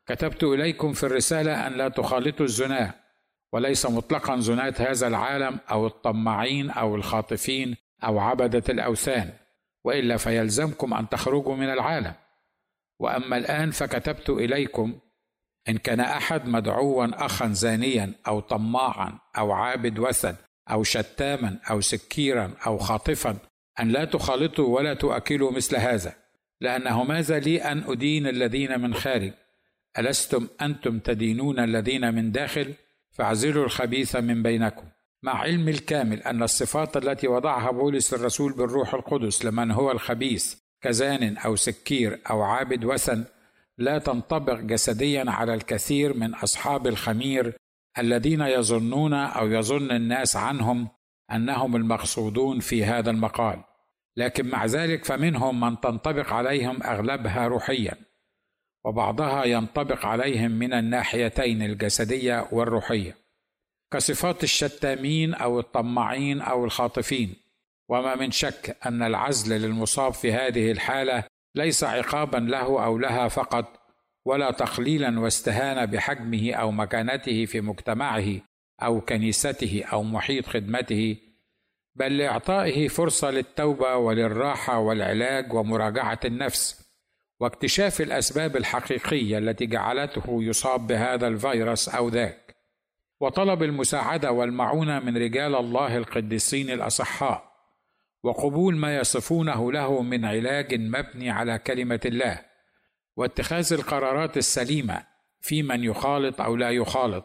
كتبت 0.09 0.45
إليكم 0.45 0.93
في 0.93 1.05
الرسالة 1.05 1.67
أن 1.67 1.73
لا 1.73 1.89
تخالطوا 1.89 2.47
الزنا. 2.47 3.04
وليس 3.55 3.87
مطلقا 3.87 4.41
زناة 4.41 4.75
هذا 4.79 5.07
العالم 5.07 5.59
أو 5.71 5.87
الطماعين 5.87 6.71
أو 6.71 6.97
الخاطفين 6.97 7.77
أو 8.05 8.19
عبدة 8.19 8.63
الأوثان 8.69 9.33
وإلا 9.85 10.17
فيلزمكم 10.17 10.95
أن 10.95 11.09
تخرجوا 11.09 11.57
من 11.57 11.73
العالم. 11.73 12.13
وأما 12.99 13.37
الآن 13.37 13.71
فكتبت 13.71 14.31
إليكم 14.31 14.99
إن 15.69 15.79
كان 15.79 16.01
أحد 16.01 16.49
مدعوا 16.49 17.27
اخا 17.27 17.49
زانيا 17.53 18.13
أو 18.29 18.41
طماعا 18.41 19.19
أو 19.39 19.53
عابد 19.53 19.99
وثن 19.99 20.35
أو 20.71 20.83
شتاما 20.83 21.59
أو 21.71 21.81
سكيرا 21.81 22.55
أو 22.67 22.79
خاطفا 22.79 23.37
أن 23.81 23.89
لا 23.89 24.05
تخالطوا 24.05 24.77
ولا 24.77 24.95
تؤكلوا 24.95 25.53
مثل 25.53 25.77
هذا 25.77 26.15
لأنه 26.61 27.05
ماذا 27.05 27.39
لي 27.39 27.63
أن 27.63 27.85
أدين 27.87 28.27
الذين 28.27 28.81
من 28.81 28.95
خارج؟ 28.95 29.33
ألستم 29.99 30.49
أنتم 30.63 30.99
تدينون 30.99 31.59
الذين 31.59 32.15
من 32.15 32.33
داخل؟ 32.33 32.75
فاعزلوا 33.15 33.65
الخبيث 33.65 34.17
من 34.17 34.43
بينكم. 34.43 34.85
مع 35.23 35.39
علم 35.39 35.69
الكامل 35.69 36.23
أن 36.23 36.43
الصفات 36.43 36.97
التي 36.97 37.29
وضعها 37.29 37.71
بولس 37.71 38.15
الرسول 38.15 38.53
بالروح 38.53 38.95
القدس 38.95 39.45
لمن 39.45 39.71
هو 39.71 39.91
الخبيث 39.91 40.55
كزان 40.81 41.37
أو 41.37 41.57
سكير 41.57 42.21
أو 42.31 42.43
عابد 42.43 42.85
وثن 42.85 43.25
لا 43.79 43.99
تنطبق 43.99 44.61
جسديا 44.61 45.25
على 45.31 45.55
الكثير 45.55 46.17
من 46.17 46.35
أصحاب 46.35 46.87
الخمير 46.87 47.57
الذين 47.99 48.41
يظنون 48.41 49.15
أو 49.15 49.47
يظن 49.51 49.91
الناس 49.91 50.37
عنهم 50.37 50.89
أنهم 51.33 51.77
المقصودون 51.77 52.61
في 52.61 52.85
هذا 52.85 53.11
المقال. 53.11 53.65
لكن 54.17 54.49
مع 54.49 54.67
ذلك 54.67 55.05
فمنهم 55.05 55.61
من 55.61 55.81
تنطبق 55.81 56.33
عليهم 56.33 56.83
أغلبها 56.83 57.47
روحيا. 57.47 57.95
وبعضها 58.85 59.45
ينطبق 59.45 60.07
عليهم 60.07 60.51
من 60.51 60.73
الناحيتين 60.73 61.63
الجسدية 61.63 62.49
والروحية 62.53 63.17
كصفات 63.93 64.45
الشتامين 64.45 65.35
أو 65.35 65.61
الطماعين 65.61 66.41
أو 66.41 66.65
الخاطفين. 66.65 67.37
وما 67.89 68.15
من 68.15 68.31
شك 68.31 68.77
أن 68.87 69.03
العزل 69.03 69.61
للمصاب 69.61 70.13
في 70.13 70.33
هذه 70.33 70.71
الحالة 70.71 71.25
ليس 71.55 71.85
عقابا 71.85 72.39
له 72.39 72.85
أو 72.85 72.99
لها 72.99 73.29
فقط 73.29 73.81
ولا 74.25 74.51
تقليلا 74.51 75.21
واستهانه 75.21 75.85
بحجمه 75.85 76.53
أو 76.53 76.71
مكانته 76.71 77.45
في 77.45 77.61
مجتمعه 77.61 78.41
أو 78.83 79.01
كنيسته 79.01 79.85
أو 79.93 80.03
محيط 80.03 80.47
خدمته 80.47 81.17
بل 81.95 82.19
لإعطائه 82.19 82.89
فرصة 82.89 83.31
للتوبة 83.31 83.97
وللراحة 83.97 84.79
والعلاج 84.79 85.53
ومراجعة 85.53 86.21
النفس. 86.25 86.84
واكتشاف 87.45 88.01
الأسباب 88.01 88.57
الحقيقية 88.57 89.39
التي 89.39 89.67
جعلته 89.67 90.43
يصاب 90.43 90.87
بهذا 90.87 91.27
الفيروس 91.27 91.89
أو 91.89 92.09
ذاك. 92.09 92.57
وطلب 93.21 93.63
المساعدة 93.63 94.33
والمعونة 94.33 95.01
من 95.01 95.17
رجال 95.17 95.55
الله 95.55 95.97
القديسين 95.97 96.71
الأصحاء 96.71 97.55
وقبول 98.23 98.77
ما 98.77 98.97
يصفونه 98.97 99.73
له 99.73 100.03
من 100.03 100.25
علاج 100.25 100.75
مبني 100.75 101.31
على 101.31 101.59
كلمة 101.59 102.01
الله 102.05 102.41
واتخاذ 103.17 103.73
القرارات 103.73 104.37
السليمة 104.37 105.07
في 105.41 105.63
من 105.63 105.85
يخالط 105.85 106.41
أو 106.41 106.57
لا 106.57 106.71
يخالط 106.71 107.25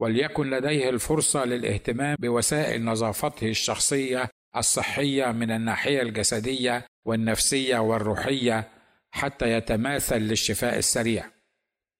وليكن 0.00 0.50
لديه 0.50 0.90
الفرصة 0.90 1.44
للاهتمام 1.44 2.16
بوسائل 2.20 2.84
نظافته 2.84 3.48
الشخصية 3.48 4.28
الصحية 4.56 5.32
من 5.32 5.50
الناحية 5.50 6.02
الجسدية 6.02 6.86
والنفسية 7.04 7.78
والروحية 7.78 8.79
حتى 9.10 9.52
يتماثل 9.52 10.18
للشفاء 10.18 10.78
السريع. 10.78 11.24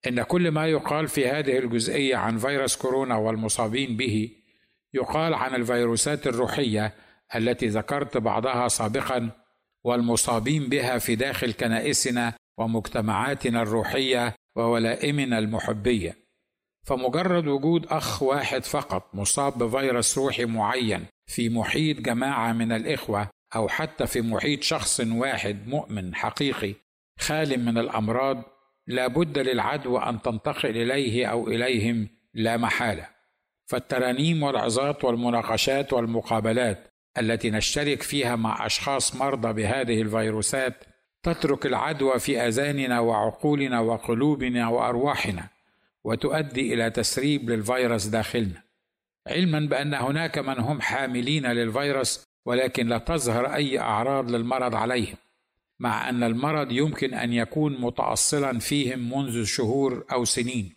إن 0.07 0.23
كل 0.23 0.51
ما 0.51 0.67
يقال 0.67 1.09
في 1.09 1.29
هذه 1.29 1.59
الجزئية 1.59 2.17
عن 2.17 2.39
فيروس 2.39 2.77
كورونا 2.77 3.17
والمصابين 3.17 3.97
به 3.97 4.31
يقال 4.95 5.35
عن 5.35 5.55
الفيروسات 5.55 6.27
الروحية 6.27 6.95
التي 7.35 7.67
ذكرت 7.67 8.17
بعضها 8.17 8.69
سابقا 8.69 9.31
والمصابين 9.85 10.69
بها 10.69 10.99
في 10.99 11.17
داخل 11.17 11.53
كنائسنا 11.53 12.33
ومجتمعاتنا 12.59 13.63
الروحية 13.63 14.35
وولائمنا 14.57 15.39
المحبية. 15.39 16.17
فمجرد 16.87 17.47
وجود 17.47 17.87
أخ 17.87 18.23
واحد 18.23 18.65
فقط 18.65 19.15
مصاب 19.15 19.59
بفيروس 19.59 20.19
روحي 20.19 20.45
معين 20.45 21.07
في 21.27 21.49
محيط 21.49 22.01
جماعة 22.01 22.53
من 22.53 22.73
الإخوة 22.73 23.29
أو 23.57 23.69
حتى 23.69 24.07
في 24.07 24.21
محيط 24.21 24.63
شخص 24.63 25.01
واحد 25.01 25.69
مؤمن 25.69 26.15
حقيقي 26.15 26.75
خال 27.21 27.65
من 27.65 27.79
الأمراض 27.79 28.43
لا 28.87 29.07
بد 29.07 29.39
للعدوى 29.39 30.03
أن 30.03 30.23
تنتقل 30.23 30.77
إليه 30.77 31.27
أو 31.27 31.49
إليهم 31.49 32.09
لا 32.35 32.57
محالة. 32.57 33.07
فالترانيم 33.67 34.43
والعظات 34.43 35.05
والمناقشات 35.05 35.93
والمقابلات 35.93 36.89
التي 37.19 37.51
نشترك 37.51 38.03
فيها 38.03 38.37
مع 38.37 38.67
أشخاص 38.67 39.17
مرضى 39.17 39.53
بهذه 39.53 40.03
الفيروسات 40.03 40.85
تترك 41.23 41.67
العدوى 41.67 42.19
في 42.19 42.41
آذاننا 42.41 43.01
وعقولنا 43.01 43.81
وقلوبنا 43.81 44.69
وأرواحنا 44.69 45.49
وتؤدي 46.05 46.75
إلى 46.75 46.91
تسريب 46.91 47.51
للفيروس 47.51 48.07
داخلنا. 48.07 48.63
علما 49.27 49.61
بأن 49.61 49.95
هناك 49.95 50.39
من 50.39 50.59
هم 50.59 50.81
حاملين 50.81 51.47
للفيروس 51.47 52.27
ولكن 52.47 52.87
لا 52.87 52.99
تظهر 52.99 53.55
أي 53.55 53.79
أعراض 53.79 54.31
للمرض 54.31 54.75
عليهم. 54.75 55.17
مع 55.81 56.09
أن 56.09 56.23
المرض 56.23 56.73
يمكن 56.73 57.15
أن 57.15 57.33
يكون 57.33 57.81
متاصلا 57.81 58.59
فيهم 58.59 59.13
منذ 59.13 59.45
شهور 59.45 60.05
أو 60.13 60.25
سنين. 60.25 60.77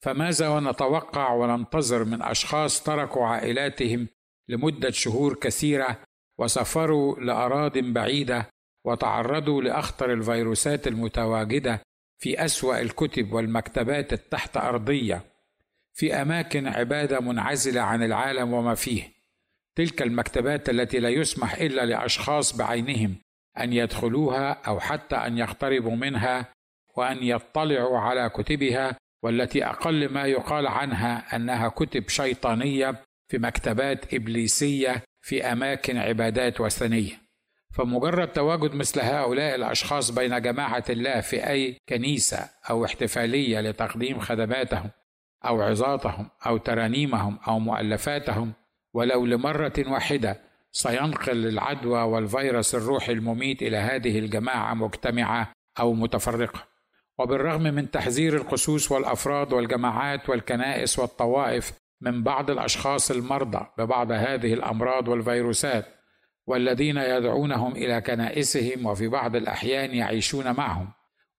فماذا 0.00 0.48
ونتوقع 0.48 1.32
وننتظر 1.32 2.04
من 2.04 2.22
أشخاص 2.22 2.82
تركوا 2.82 3.26
عائلاتهم 3.26 4.08
لمدة 4.48 4.90
شهور 4.90 5.34
كثيرة 5.34 5.98
وسافروا 6.38 7.20
لأراض 7.20 7.78
بعيدة 7.78 8.50
وتعرضوا 8.84 9.62
لأخطر 9.62 10.12
الفيروسات 10.12 10.86
المتواجدة 10.86 11.82
في 12.18 12.44
أسوأ 12.44 12.80
الكتب 12.80 13.32
والمكتبات 13.32 14.12
التحت 14.12 14.56
أرضية 14.56 15.24
في 15.92 16.14
أماكن 16.14 16.66
عبادة 16.66 17.20
منعزلة 17.20 17.80
عن 17.80 18.02
العالم 18.02 18.52
وما 18.52 18.74
فيه. 18.74 19.16
تلك 19.76 20.02
المكتبات 20.02 20.68
التي 20.68 20.98
لا 20.98 21.08
يسمح 21.08 21.54
إلا 21.54 21.86
لأشخاص 21.86 22.56
بعينهم 22.56 23.16
أن 23.60 23.72
يدخلوها 23.72 24.52
أو 24.66 24.80
حتى 24.80 25.16
أن 25.16 25.38
يقتربوا 25.38 25.96
منها 25.96 26.46
وأن 26.96 27.18
يطلعوا 27.22 27.98
على 27.98 28.28
كتبها 28.28 28.96
والتي 29.22 29.66
أقل 29.66 30.08
ما 30.12 30.24
يقال 30.24 30.66
عنها 30.66 31.36
أنها 31.36 31.68
كتب 31.68 32.08
شيطانية 32.08 32.94
في 33.28 33.38
مكتبات 33.38 34.14
إبليسية 34.14 35.02
في 35.20 35.44
أماكن 35.44 35.96
عبادات 35.96 36.60
وثنية. 36.60 37.26
فمجرد 37.74 38.28
تواجد 38.32 38.74
مثل 38.74 39.00
هؤلاء 39.00 39.54
الأشخاص 39.54 40.10
بين 40.10 40.42
جماعة 40.42 40.84
الله 40.90 41.20
في 41.20 41.50
أي 41.50 41.78
كنيسة 41.88 42.48
أو 42.70 42.84
احتفالية 42.84 43.60
لتقديم 43.60 44.20
خدماتهم 44.20 44.90
أو 45.44 45.62
عظاتهم 45.62 46.30
أو 46.46 46.56
ترانيمهم 46.56 47.38
أو 47.48 47.58
مؤلفاتهم 47.58 48.52
ولو 48.94 49.26
لمرة 49.26 49.72
واحدة 49.86 50.45
سينقل 50.76 51.46
العدوى 51.46 52.02
والفيروس 52.02 52.74
الروحي 52.74 53.12
المميت 53.12 53.62
إلى 53.62 53.76
هذه 53.76 54.18
الجماعة 54.18 54.74
مجتمعة 54.74 55.52
أو 55.80 55.92
متفرقة. 55.92 56.62
وبالرغم 57.18 57.62
من 57.62 57.90
تحذير 57.90 58.36
القسوس 58.36 58.92
والأفراد 58.92 59.52
والجماعات 59.52 60.28
والكنائس 60.28 60.98
والطوائف 60.98 61.72
من 62.00 62.22
بعض 62.22 62.50
الأشخاص 62.50 63.10
المرضى 63.10 63.66
ببعض 63.78 64.12
هذه 64.12 64.54
الأمراض 64.54 65.08
والفيروسات 65.08 65.86
والذين 66.46 66.96
يدعونهم 66.96 67.72
إلى 67.72 68.00
كنائسهم 68.00 68.86
وفي 68.86 69.08
بعض 69.08 69.36
الأحيان 69.36 69.94
يعيشون 69.94 70.52
معهم 70.52 70.88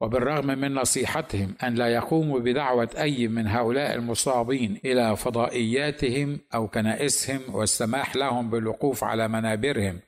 وبالرغم 0.02 0.48
من 0.48 0.74
نصيحتهم 0.74 1.56
أن 1.64 1.76
لا 1.76 1.88
يقوموا 1.88 2.40
بدعوة 2.40 2.90
أي 2.98 3.28
من 3.28 3.48
هؤلاء 3.48 3.96
المصابين 3.96 4.80
إلى 4.86 5.16
فضائياتهم 5.16 6.40
أو 6.54 6.68
كنائسهم 6.68 7.42
والسماح 7.56 8.16
لهم 8.16 8.50
بالوقوف 8.50 9.04
على 9.04 9.28
منابرهم 9.28 10.00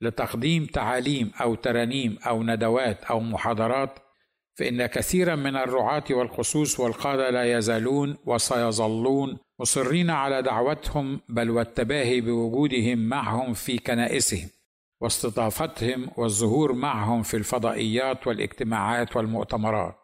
لتقديم 0.00 0.66
تعاليم 0.66 1.32
أو 1.40 1.54
ترانيم 1.54 2.18
أو 2.26 2.42
ندوات 2.42 3.04
أو 3.04 3.20
محاضرات 3.20 3.98
فإن 4.54 4.86
كثيرا 4.86 5.34
من 5.34 5.56
الرعاة 5.56 6.04
والخصوص 6.10 6.80
والقادة 6.80 7.30
لا 7.30 7.58
يزالون 7.58 8.16
وسيظلون 8.26 9.38
مصرين 9.60 10.10
على 10.10 10.42
دعوتهم 10.42 11.20
بل 11.28 11.50
والتباهي 11.50 12.20
بوجودهم 12.20 12.98
معهم 12.98 13.52
في 13.52 13.78
كنائسهم. 13.78 14.48
واستضافتهم 15.02 16.10
والظهور 16.16 16.72
معهم 16.72 17.22
في 17.22 17.36
الفضائيات 17.36 18.26
والاجتماعات 18.26 19.16
والمؤتمرات. 19.16 19.94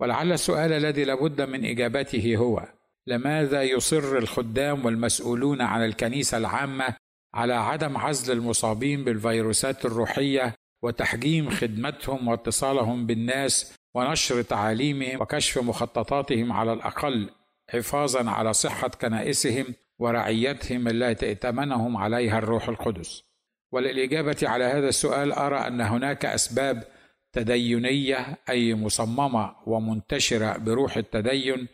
ولعل 0.00 0.32
السؤال 0.32 0.72
الذي 0.72 1.04
لابد 1.04 1.42
من 1.42 1.64
إجابته 1.64 2.36
هو 2.36 2.68
لماذا 3.06 3.62
يصر 3.62 4.18
الخدام 4.18 4.84
والمسؤولون 4.84 5.60
عن 5.60 5.84
الكنيسة 5.84 6.38
العامة 6.38 6.96
على 7.34 7.54
عدم 7.54 7.96
عزل 7.96 8.32
المصابين 8.38 9.04
بالفيروسات 9.04 9.84
الروحية 9.84 10.54
وتحجيم 10.82 11.50
خدمتهم 11.50 12.28
واتصالهم 12.28 13.06
بالناس 13.06 13.76
ونشر 13.94 14.42
تعاليمهم 14.42 15.20
وكشف 15.20 15.58
مخططاتهم 15.58 16.52
على 16.52 16.72
الأقل 16.72 17.30
حفاظا 17.70 18.30
على 18.30 18.52
صحة 18.52 18.88
كنائسهم 18.88 19.74
ورعيتهم 19.98 20.88
التي 20.88 21.26
ائتمنهم 21.26 21.96
عليها 21.96 22.38
الروح 22.38 22.68
القدس؟ 22.68 23.31
وللإجابة 23.72 24.36
على 24.42 24.64
هذا 24.64 24.88
السؤال 24.88 25.32
أرى 25.32 25.66
أن 25.66 25.80
هناك 25.80 26.24
أسباب 26.24 26.84
تدينية 27.32 28.38
أي 28.48 28.74
مصممة 28.74 29.54
ومنتشرة 29.66 30.58
بروح 30.58 30.96
التدين 30.96 31.68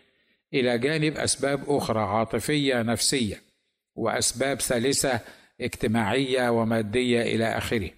إلى 0.55 0.79
جانب 0.79 1.17
أسباب 1.17 1.65
أخرى 1.67 2.01
عاطفية 2.01 2.83
نفسية 2.83 3.43
وأسباب 3.95 4.61
ثالثة 4.61 5.21
اجتماعية 5.61 6.49
ومادية 6.49 7.23
إلى 7.23 7.45
آخره. 7.45 7.91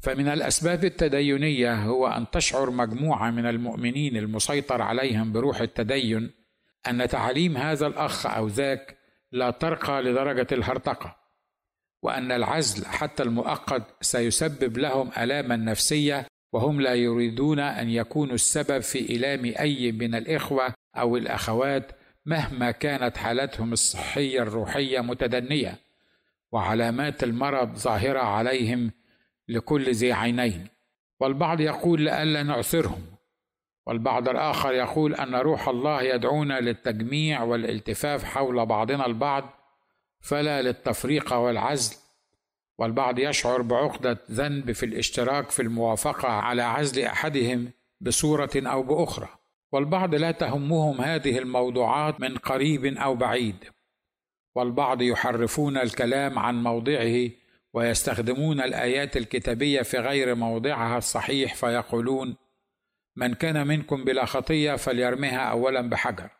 فمن 0.00 0.28
الأسباب 0.28 0.84
التدينية 0.84 1.74
هو 1.74 2.06
أن 2.06 2.30
تشعر 2.30 2.70
مجموعة 2.70 3.30
من 3.30 3.46
المؤمنين 3.46 4.16
المسيطر 4.16 4.82
عليهم 4.82 5.32
بروح 5.32 5.60
التدين 5.60 6.30
أن 6.88 7.08
تعاليم 7.08 7.56
هذا 7.56 7.86
الأخ 7.86 8.26
أو 8.26 8.46
ذاك 8.46 8.96
لا 9.32 9.50
ترقى 9.50 10.02
لدرجة 10.02 10.46
الهرطقة. 10.52 11.21
وأن 12.02 12.32
العزل 12.32 12.86
حتى 12.86 13.22
المؤقت 13.22 13.82
سيسبب 14.00 14.78
لهم 14.78 15.10
ألاما 15.18 15.56
نفسية 15.56 16.26
وهم 16.52 16.80
لا 16.80 16.94
يريدون 16.94 17.58
أن 17.58 17.90
يكونوا 17.90 18.34
السبب 18.34 18.80
في 18.80 19.16
إلام 19.16 19.44
أي 19.44 19.92
من 19.92 20.14
الإخوة 20.14 20.74
أو 20.96 21.16
الأخوات 21.16 21.92
مهما 22.26 22.70
كانت 22.70 23.16
حالتهم 23.16 23.72
الصحية 23.72 24.42
الروحية 24.42 25.00
متدنية. 25.00 25.78
وعلامات 26.52 27.24
المرض 27.24 27.76
ظاهرة 27.76 28.20
عليهم 28.20 28.90
لكل 29.48 29.90
ذي 29.90 30.12
عينين. 30.12 30.68
والبعض 31.20 31.60
يقول 31.60 32.00
لئلا 32.00 32.42
نعثرهم 32.42 33.02
والبعض 33.86 34.28
الآخر 34.28 34.72
يقول 34.72 35.14
أن 35.14 35.34
روح 35.34 35.68
الله 35.68 36.02
يدعونا 36.02 36.60
للتجميع 36.60 37.42
والالتفاف 37.42 38.24
حول 38.24 38.66
بعضنا 38.66 39.06
البعض 39.06 39.61
فلا 40.22 40.62
للتفريق 40.62 41.32
والعزل. 41.32 41.96
والبعض 42.78 43.18
يشعر 43.18 43.62
بعقدة 43.62 44.18
ذنب 44.30 44.72
في 44.72 44.86
الاشتراك 44.86 45.50
في 45.50 45.62
الموافقة 45.62 46.28
على 46.28 46.62
عزل 46.62 47.02
أحدهم 47.02 47.70
بصورة 48.00 48.50
أو 48.56 48.82
بأخرى. 48.82 49.28
والبعض 49.72 50.14
لا 50.14 50.30
تهمهم 50.30 51.00
هذه 51.00 51.38
الموضوعات 51.38 52.20
من 52.20 52.38
قريب 52.38 52.84
أو 52.84 53.14
بعيد. 53.14 53.64
والبعض 54.54 55.02
يحرفون 55.02 55.76
الكلام 55.76 56.38
عن 56.38 56.62
موضعه 56.62 57.30
ويستخدمون 57.72 58.60
الآيات 58.60 59.16
الكتابية 59.16 59.82
في 59.82 59.98
غير 59.98 60.34
موضعها 60.34 60.98
الصحيح 60.98 61.54
فيقولون 61.54 62.36
من 63.16 63.34
كان 63.34 63.66
منكم 63.66 64.04
بلا 64.04 64.24
خطية 64.24 64.76
فليرمها 64.76 65.38
اولا 65.38 65.88
بحجر. 65.88 66.30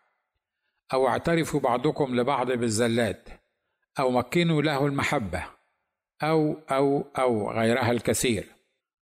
أو 0.93 1.09
اعترفوا 1.09 1.61
بعضكم 1.61 2.17
لبعض 2.21 2.53
بالزلات. 2.53 3.42
أو 3.99 4.11
مكنوا 4.11 4.63
له 4.63 4.87
المحبة 4.87 5.45
أو 6.23 6.57
أو 6.71 7.05
أو 7.19 7.51
غيرها 7.51 7.91
الكثير. 7.91 8.47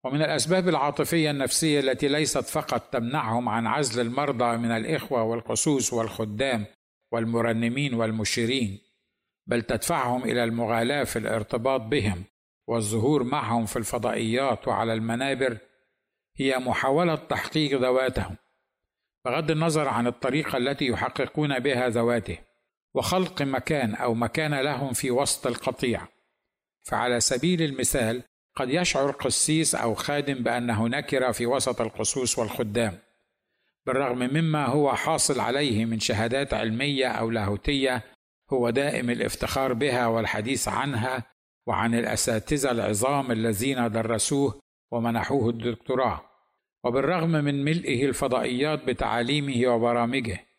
ومن 0.04 0.22
الأسباب 0.22 0.68
العاطفية 0.68 1.30
النفسية 1.30 1.80
التي 1.80 2.08
ليست 2.08 2.44
فقط 2.44 2.80
تمنعهم 2.80 3.48
عن 3.48 3.66
عزل 3.66 4.06
المرضى 4.06 4.56
من 4.56 4.70
الإخوة 4.70 5.22
والقصوص 5.22 5.92
والخدام 5.92 6.66
والمرنمين 7.12 7.94
والمشيرين 7.94 8.78
بل 9.46 9.62
تدفعهم 9.62 10.24
إلى 10.24 10.44
المغالاة 10.44 11.04
في 11.04 11.18
الارتباط 11.18 11.80
بهم 11.80 12.24
والظهور 12.68 13.22
معهم 13.22 13.66
في 13.66 13.76
الفضائيات 13.76 14.68
وعلى 14.68 14.92
المنابر 14.92 15.58
هي 16.36 16.58
محاولة 16.58 17.14
تحقيق 17.14 17.80
ذواتهم 17.80 18.36
بغض 19.24 19.50
النظر 19.50 19.88
عن 19.88 20.06
الطريقة 20.06 20.56
التي 20.56 20.86
يحققون 20.86 21.58
بها 21.58 21.88
ذواته. 21.88 22.38
وخلق 22.94 23.42
مكان 23.42 23.94
أو 23.94 24.14
مكان 24.14 24.54
لهم 24.54 24.92
في 24.92 25.10
وسط 25.10 25.46
القطيع. 25.46 26.08
فعلى 26.82 27.20
سبيل 27.20 27.62
المثال 27.62 28.22
قد 28.56 28.70
يشعر 28.70 29.10
قسيس 29.10 29.74
أو 29.74 29.94
خادم 29.94 30.34
بانه 30.34 30.88
نكره 30.88 31.30
في 31.32 31.46
وسط 31.46 31.80
القصوص 31.80 32.38
والخدام. 32.38 32.98
بالرغم 33.86 34.18
مما 34.18 34.66
هو 34.66 34.94
حاصل 34.94 35.40
عليه 35.40 35.84
من 35.84 36.00
شهادات 36.00 36.54
علمية 36.54 37.06
أو 37.08 37.30
لاهوتية 37.30 38.02
هو 38.52 38.70
دائم 38.70 39.10
الافتخار 39.10 39.72
بها 39.72 40.06
والحديث 40.06 40.68
عنها 40.68 41.22
وعن 41.66 41.94
الأساتذة 41.94 42.70
العظام 42.70 43.32
الذين 43.32 43.90
درسوه 43.90 44.60
ومنحوه 44.90 45.50
الدكتوراه. 45.50 46.20
وبالرغم 46.84 47.30
من 47.30 47.64
ملئه 47.64 48.04
الفضائيات 48.04 48.84
بتعاليمه 48.84 49.74
وبرامجه 49.74 50.49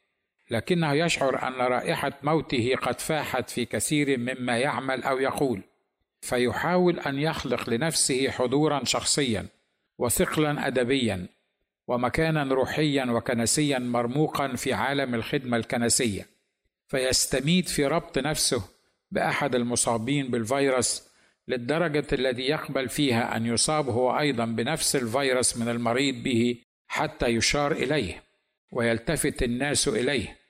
لكنه 0.52 0.94
يشعر 0.94 1.48
أن 1.48 1.54
رائحة 1.54 2.12
موته 2.24 2.76
قد 2.82 3.00
فاحت 3.00 3.50
في 3.50 3.66
كثير 3.66 4.18
مما 4.18 4.58
يعمل 4.58 5.04
أو 5.04 5.20
يقول 5.20 5.62
فيحاول 6.22 7.00
أن 7.00 7.20
يخلق 7.20 7.70
لنفسه 7.70 8.30
حضورا 8.30 8.84
شخصيا 8.84 9.46
وثقلا 9.98 10.68
أدبيا 10.68 11.28
ومكانا 11.88 12.44
روحيا 12.44 13.06
وكنسيا 13.06 13.80
مرموقا 13.80 14.56
في 14.56 14.74
عالم 14.74 15.16
الخدمة 15.16 15.58
الكنسية 15.58 16.28
فيستميت 16.88 17.70
في 17.70 17.86
ربط 17.86 18.18
نفسه 18.18 18.64
بأحد 19.12 19.56
المصابين 19.56 20.32
بالفيروس 20.32 21.04
للدرجة 21.48 22.08
التي 22.14 22.42
يقبل 22.42 22.90
فيها 22.90 23.38
أن 23.38 23.46
يصاب 23.46 23.90
هو 23.90 24.20
أيضا 24.20 24.46
بنفس 24.46 24.96
الفيروس 24.96 25.58
من 25.58 25.70
المريض 25.70 26.24
به 26.24 26.56
حتى 26.88 27.26
يشار 27.26 27.72
إليه 27.72 28.24
ويلتفت 28.72 29.44
الناس 29.44 29.88
إليه. 29.88 30.41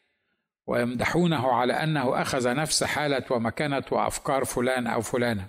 ويمدحونه 0.71 1.53
على 1.53 1.73
أنه 1.73 2.21
أخذ 2.21 2.55
نفس 2.55 2.83
حالة 2.83 3.23
ومكانه 3.31 3.83
وأفكار 3.91 4.45
فلان 4.45 4.87
أو 4.87 5.01
فلانة. 5.01 5.47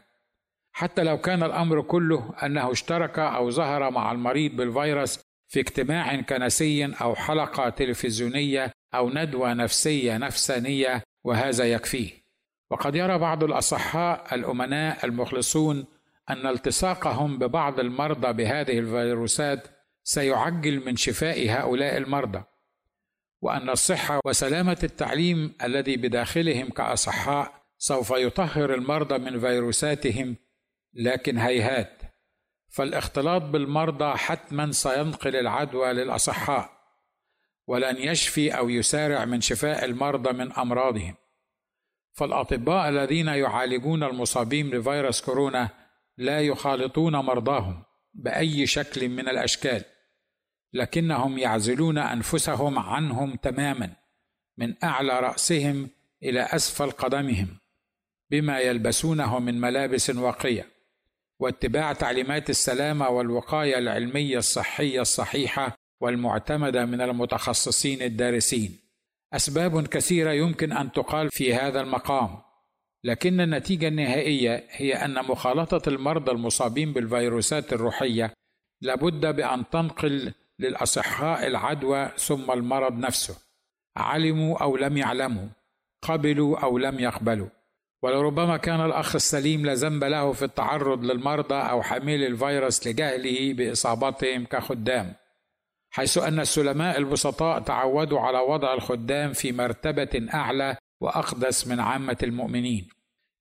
حتى 0.72 1.02
لو 1.02 1.18
كان 1.18 1.42
الأمر 1.42 1.82
كله 1.82 2.34
أنه 2.42 2.72
اشترك 2.72 3.18
أو 3.18 3.50
ظهر 3.50 3.90
مع 3.90 4.12
المريض 4.12 4.56
بالفيروس 4.56 5.20
في 5.48 5.60
اجتماع 5.60 6.20
كنسي 6.20 6.86
أو 6.86 7.14
حلقة 7.14 7.68
تلفزيونية 7.68 8.72
أو 8.94 9.10
ندوة 9.10 9.54
نفسية 9.54 10.16
نفسانية 10.16 11.02
وهذا 11.24 11.64
يكفيه. 11.64 12.10
وقد 12.70 12.94
يرى 12.94 13.18
بعض 13.18 13.44
الأصحاء 13.44 14.34
الأمناء 14.34 15.06
المخلصون 15.06 15.84
أن 16.30 16.46
التصاقهم 16.46 17.38
ببعض 17.38 17.80
المرضى 17.80 18.32
بهذه 18.32 18.78
الفيروسات 18.78 19.68
سيعجل 20.04 20.86
من 20.86 20.96
شفاء 20.96 21.50
هؤلاء 21.50 21.96
المرضى. 21.96 22.42
وأن 23.42 23.70
الصحة 23.70 24.20
وسلامة 24.24 24.78
التعليم 24.82 25.54
الذي 25.62 25.96
بداخلهم 25.96 26.68
كأصحاء 26.68 27.62
سوف 27.78 28.10
يطهر 28.10 28.74
المرضى 28.74 29.18
من 29.18 29.40
فيروساتهم 29.40 30.36
لكن 30.94 31.38
هيهات. 31.38 32.02
فالاختلاط 32.68 33.42
بالمرضى 33.42 34.16
حتما 34.16 34.72
سينقل 34.72 35.36
العدوى 35.36 35.92
للأصحاء 35.92 36.70
ولن 37.66 37.96
يشفي 37.96 38.50
أو 38.50 38.68
يسارع 38.68 39.24
من 39.24 39.40
شفاء 39.40 39.84
المرضى 39.84 40.32
من 40.32 40.52
أمراضهم. 40.52 41.14
فالأطباء 42.12 42.88
الذين 42.88 43.28
يعالجون 43.28 44.02
المصابين 44.02 44.70
بفيروس 44.70 45.20
كورونا 45.20 45.68
لا 46.16 46.40
يخالطون 46.40 47.16
مرضاهم 47.16 47.82
بأي 48.14 48.66
شكل 48.66 49.08
من 49.08 49.28
الأشكال. 49.28 49.91
لكنهم 50.74 51.38
يعزلون 51.38 51.98
أنفسهم 51.98 52.78
عنهم 52.78 53.36
تماما 53.36 53.90
من 54.58 54.74
أعلى 54.84 55.20
رأسهم 55.20 55.88
إلى 56.22 56.40
أسفل 56.40 56.90
قدمهم 56.90 57.48
بما 58.30 58.60
يلبسونه 58.60 59.38
من 59.38 59.60
ملابس 59.60 60.10
واقية 60.10 60.66
واتباع 61.40 61.92
تعليمات 61.92 62.50
السلامه 62.50 63.08
والوقاية 63.08 63.78
العلمية 63.78 64.38
الصحية 64.38 65.00
الصحيحة 65.00 65.74
والمعتمدة 66.00 66.84
من 66.84 67.00
المتخصصين 67.00 68.02
الدارسين. 68.02 68.78
أسباب 69.32 69.86
كثيرة 69.86 70.32
يمكن 70.32 70.72
أن 70.72 70.92
تقال 70.92 71.30
في 71.30 71.54
هذا 71.54 71.80
المقام 71.80 72.38
لكن 73.04 73.40
النتيجة 73.40 73.88
النهائية 73.88 74.66
هي 74.70 74.94
أن 74.94 75.14
مخالطة 75.14 75.88
المرضى 75.88 76.30
المصابين 76.30 76.92
بالفيروسات 76.92 77.72
الروحية 77.72 78.32
لابد 78.80 79.36
بأن 79.36 79.64
تنقل 79.70 80.32
للأصحاء 80.62 81.46
العدوى 81.46 82.08
ثم 82.16 82.50
المرض 82.50 82.98
نفسه. 82.98 83.36
علموا 83.96 84.58
أو 84.58 84.76
لم 84.76 84.96
يعلموا. 84.96 85.48
قبلوا 86.02 86.58
أو 86.58 86.78
لم 86.78 87.00
يقبلوا. 87.00 87.48
ولربما 88.02 88.56
كان 88.56 88.80
الأخ 88.84 89.14
السليم 89.14 89.66
لا 89.66 89.74
ذنب 89.74 90.04
له 90.04 90.32
في 90.32 90.44
التعرض 90.44 91.04
للمرضى 91.04 91.54
أو 91.54 91.82
حاملي 91.82 92.26
الفيروس 92.26 92.86
لجهله 92.86 93.54
بإصابتهم 93.54 94.44
كخدام 94.44 95.14
حيث 95.94 96.18
أن 96.18 96.40
السلماء 96.40 96.98
البسطاء 96.98 97.60
تعودوا 97.60 98.20
على 98.20 98.38
وضع 98.38 98.74
الخدام 98.74 99.32
في 99.32 99.52
مرتبة 99.52 100.26
أعلى 100.34 100.76
وأقدس 101.00 101.66
من 101.66 101.80
عامة 101.80 102.16
المؤمنين. 102.22 102.88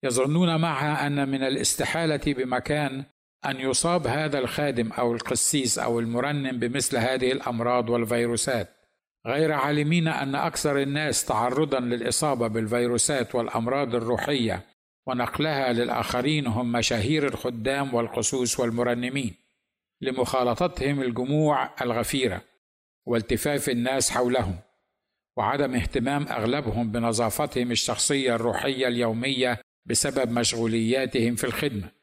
يظنون 0.04 0.62
معها 0.62 1.08
أن 1.08 1.30
من 1.30 1.44
الاستحالة 1.44 2.34
بمكان 2.34 3.04
أن 3.46 3.60
يصاب 3.60 4.08
هذا 4.08 4.40
الخادم 4.40 4.92
أو 4.92 5.14
القسيس 5.14 5.80
أو 5.80 6.00
المرنم 6.00 6.60
بمثل 6.60 6.98
هذه 6.98 7.32
الأمراض 7.32 7.90
والفيروسات. 7.90 8.70
غير 9.28 9.52
عالمين 9.52 10.08
أن 10.08 10.36
أكثر 10.36 10.82
الناس 10.82 11.26
تعرضا 11.26 11.80
للإصابة 11.80 12.48
بالفيروسات 12.48 13.36
والأمراض 13.36 13.96
الروحية 13.96 14.66
ونقلها 15.08 15.74
للآخرين 15.74 16.48
هم 16.48 16.72
مشاهير 16.72 17.28
الخدام 17.28 17.94
والقسوس 17.94 18.60
والمرنمين 18.60 19.34
لمخالطتهم 20.02 21.02
الجموع 21.02 21.70
الغفيرة 21.82 22.42
والتفاف 23.06 23.70
الناس 23.70 24.12
حولهم 24.12 24.56
وعدم 25.38 25.76
اهتمام 25.76 26.28
أغلبهم 26.28 26.92
بنظافتهم 26.92 27.72
الشخصية 27.72 28.36
الروحية 28.36 28.88
اليومية 28.88 29.62
بسبب 29.86 30.32
مشغولياتهم 30.32 31.36
في 31.36 31.44
الخدمة. 31.44 32.01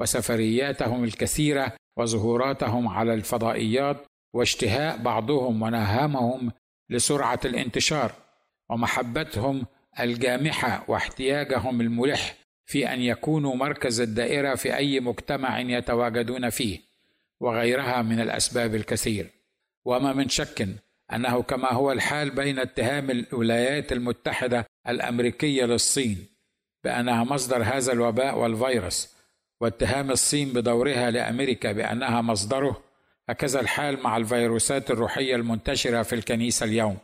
وسفرياتهم 0.00 1.04
الكثيرة 1.04 1.72
وظهوراتهم 1.96 2.88
على 2.88 3.14
الفضائيات 3.14 3.96
واشتهاء 4.34 4.96
بعضهم 4.96 5.62
ونهامهم 5.62 6.52
لسرعة 6.90 7.40
الانتشار 7.44 8.12
ومحبتهم 8.70 9.66
الجامحة 10.00 10.84
واحتياجهم 10.88 11.80
الملح 11.80 12.34
في 12.66 12.92
أن 12.94 13.00
يكونوا 13.00 13.56
مركز 13.56 14.00
الدائرة 14.00 14.54
في 14.54 14.76
أي 14.76 15.00
مجتمع 15.00 15.60
يتواجدون 15.60 16.50
فيه 16.50 16.78
وغيرها 17.40 18.02
من 18.02 18.20
الأسباب 18.20 18.74
الكثير. 18.74 19.30
وما 19.84 20.12
من 20.12 20.28
شك 20.28 20.68
أنه 21.12 21.42
كما 21.42 21.72
هو 21.72 21.92
الحال 21.92 22.30
بين 22.30 22.58
اتهام 22.58 23.10
الولايات 23.10 23.92
المتحدة 23.92 24.66
الأمريكية 24.88 25.64
للصين 25.64 26.26
بأنها 26.84 27.24
مصدر 27.24 27.62
هذا 27.62 27.92
الوباء 27.92 28.38
والفيروس 28.38 29.19
واتهام 29.60 30.10
الصين 30.10 30.52
بدورها 30.52 31.10
لأمريكا 31.10 31.72
بأنها 31.72 32.22
مصدره 32.22 32.80
هكذا 33.28 33.60
الحال 33.60 34.02
مع 34.02 34.16
الفيروسات 34.16 34.90
الروحية 34.90 35.36
المنتشرة 35.36 36.02
في 36.02 36.14
الكنيسة 36.14 36.66
اليوم. 36.66 36.98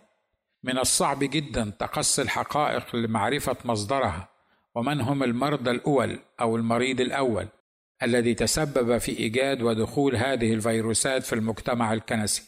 من 0.63 0.79
الصعب 0.79 1.19
جدا 1.19 1.73
تقصي 1.79 2.23
الحقائق 2.23 2.97
لمعرفة 2.97 3.57
مصدرها 3.65 4.29
ومن 4.75 5.01
هم 5.01 5.23
المرضى 5.23 5.71
الأول 5.71 6.19
أو 6.41 6.57
المريض 6.57 7.01
الأول 7.01 7.49
الذي 8.03 8.35
تسبب 8.35 8.99
في 8.99 9.19
إيجاد 9.19 9.63
ودخول 9.63 10.17
هذه 10.17 10.55
الفيروسات 10.55 11.23
في 11.23 11.33
المجتمع 11.33 11.93
الكنسي. 11.93 12.43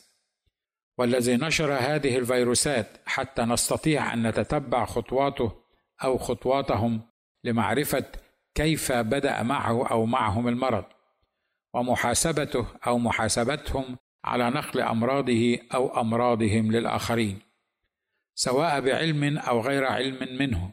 والذي 0.98 1.36
نشر 1.36 1.72
هذه 1.72 2.18
الفيروسات 2.18 2.86
حتى 3.06 3.42
نستطيع 3.42 4.14
أن 4.14 4.26
نتتبع 4.26 4.84
خطواته 4.84 5.52
أو 6.04 6.18
خطواتهم 6.18 7.00
لمعرفة 7.44 8.04
كيف 8.58 8.92
بدأ 8.92 9.42
معه 9.42 9.90
أو 9.90 10.06
معهم 10.06 10.48
المرض 10.48 10.84
ومحاسبته 11.74 12.66
أو 12.86 12.98
محاسبتهم 12.98 13.96
على 14.24 14.50
نقل 14.50 14.80
أمراضه 14.80 15.58
أو 15.74 16.00
أمراضهم 16.00 16.72
للآخرين 16.72 17.38
سواء 18.34 18.80
بعلم 18.80 19.38
أو 19.38 19.60
غير 19.60 19.84
علم 19.84 20.38
منه 20.38 20.72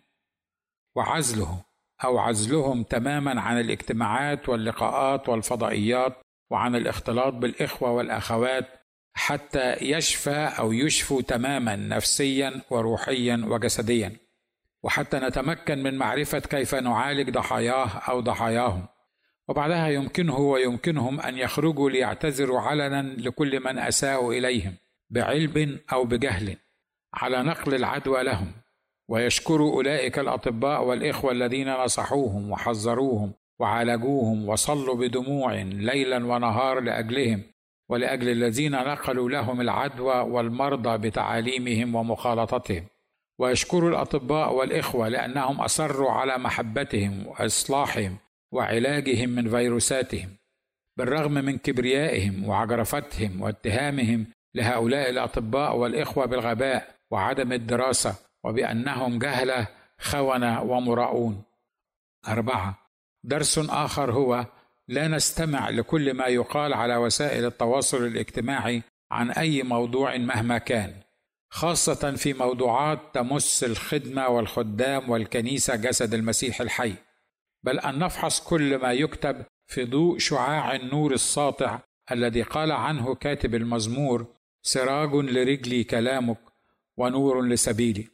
وعزله 0.96 1.66
أو 2.04 2.18
عزلهم 2.18 2.84
تماما 2.84 3.42
عن 3.42 3.60
الاجتماعات 3.60 4.50
واللقاءات 4.50 5.30
والفضائيات 5.30 6.18
وعن 6.52 6.76
الاختلاط 6.76 7.34
بالإخوة 7.34 7.92
والأخوات 7.92 8.68
حتى 9.18 9.74
يشفى 9.82 10.52
أو 10.60 10.72
يشفوا 10.72 11.22
تماما 11.22 11.76
نفسيا 11.76 12.62
وروحيا 12.70 13.46
وجسديا. 13.48 14.25
وحتى 14.86 15.18
نتمكن 15.18 15.84
من 15.84 15.98
معرفة 15.98 16.40
كيف 16.40 16.76
نعالج 16.76 17.30
ضحاياه 17.30 17.88
أو 17.88 18.20
ضحاياهم. 18.20 18.86
وبعدها 19.48 19.88
يمكنه 19.88 20.38
ويمكنهم 20.40 21.22
أن 21.22 21.38
يخرجوا 21.38 21.90
ليعتذروا 21.90 22.60
علنا 22.60 23.02
لكل 23.02 23.60
من 23.60 23.80
أساءوا 23.80 24.34
إليهم 24.34 24.74
بعلم 25.10 25.80
أو 25.94 26.06
بجهل 26.06 26.58
على 27.14 27.44
نقل 27.44 27.76
العدوى 27.76 28.24
لهم. 28.24 28.52
ويشكر 29.08 29.60
أولئك 29.60 30.20
الأطباء 30.20 30.84
والإخوة 30.84 31.32
الذين 31.32 31.74
نصحوهم 31.74 32.52
وحذروهم 32.52 33.34
وعالجوهم 33.60 34.50
وصلوا 34.50 34.96
بدموع 34.96 35.54
ليلا 35.62 36.26
ونهار 36.26 36.80
لأجلهم 36.80 37.44
ولأجل 37.90 38.30
الذين 38.30 38.72
نقلوا 38.72 39.30
لهم 39.30 39.62
العدوى 39.62 40.16
والمرضى 40.16 40.98
بتعاليمهم 40.98 41.96
ومخالطتهم. 41.96 42.84
ويشكر 43.40 43.88
الأطباء 43.88 44.54
والإخوة 44.54 45.08
لأنهم 45.08 45.62
أصروا 45.62 46.12
على 46.12 46.38
محبتهم 46.38 47.28
وإصلاحهم 47.28 48.18
وعلاجهم 48.52 49.30
من 49.30 49.50
فيروساتهم 49.50 50.30
بالرغم 50.98 51.32
من 51.32 51.58
كبريائهم 51.58 52.50
وعجرفتهم 52.50 53.42
واتهامهم 53.42 54.26
لهؤلاء 54.56 55.10
الأطباء 55.10 55.76
والإخوة 55.78 56.26
بالغباء 56.26 56.96
وعدم 57.12 57.54
الدراسة 57.54 58.16
وبأنهم 58.44 59.20
جهلة 59.20 59.68
خونة 60.00 60.62
ومراؤون. 60.62 61.44
أربعة 62.28 62.80
درس 63.24 63.60
آخر 63.60 64.12
هو 64.12 64.46
لا 64.88 65.08
نستمع 65.08 65.70
لكل 65.70 66.14
ما 66.14 66.26
يقال 66.26 66.74
على 66.74 66.96
وسائل 66.96 67.46
التواصل 67.46 68.06
الاجتماعي 68.06 68.82
عن 69.12 69.32
أي 69.32 69.64
موضوع 69.64 70.18
مهما 70.18 70.58
كان. 70.58 71.05
خاصة 71.50 72.12
في 72.12 72.34
موضوعات 72.34 73.00
تمس 73.14 73.64
الخدمة 73.64 74.28
والخدام 74.28 75.10
والكنيسة 75.10 75.76
جسد 75.76 76.14
المسيح 76.14 76.62
الحي 76.62 76.94
بل 77.64 77.80
أن 77.80 78.00
نفحص 78.00 78.40
كل 78.40 78.78
ما 78.78 78.92
يكتب 78.94 79.46
في 79.68 79.86
ضوء 79.86 80.18
شعاع 80.18 80.76
النور 80.76 81.14
الساطع 81.14 81.80
الذي 82.12 82.42
قال 82.42 82.72
عنه 82.72 83.16
كاتب 83.16 83.56
المزمور 83.56 84.26
سراج 84.62 85.16
لرجلي 85.16 85.84
كلامك 85.84 86.38
ونور 86.98 87.48
لسبيلي 87.48 88.08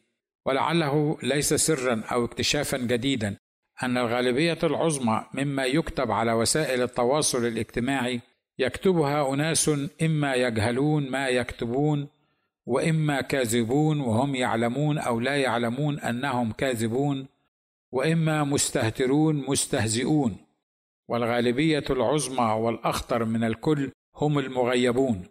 ولعله 0.46 1.18
ليس 1.24 1.54
سرا 1.54 2.04
أو 2.12 2.26
اكتشافا 2.26 2.78
جديدا 2.78 3.38
أن 3.84 3.98
الغالبية 3.98 4.58
العظمى 4.64 5.26
مما 5.34 5.66
يكتب 5.66 6.12
على 6.12 6.34
وسائل 6.34 6.82
التواصل 6.82 7.46
الاجتماعي 7.46 8.22
يكتبها 8.60 9.34
أناس 9.34 9.72
إما 10.02 10.36
يجهلون 10.36 11.12
ما 11.12 11.28
يكتبون 11.28 12.08
وإما 12.66 13.22
كاذبون 13.22 14.02
وهم 14.02 14.36
يعلمون 14.36 14.98
أو 14.98 15.20
لا 15.20 15.38
يعلمون 15.38 16.00
أنهم 16.00 16.52
كاذبون 16.52 17.28
وإما 17.92 18.44
مستهترون 18.44 19.36
مستهزئون. 19.48 20.38
والغالبية 21.12 21.84
العظمى 21.90 22.54
والأخطر 22.54 23.26
من 23.26 23.44
الكل 23.44 23.92
هم 24.16 24.40
المغيبون 24.40 25.26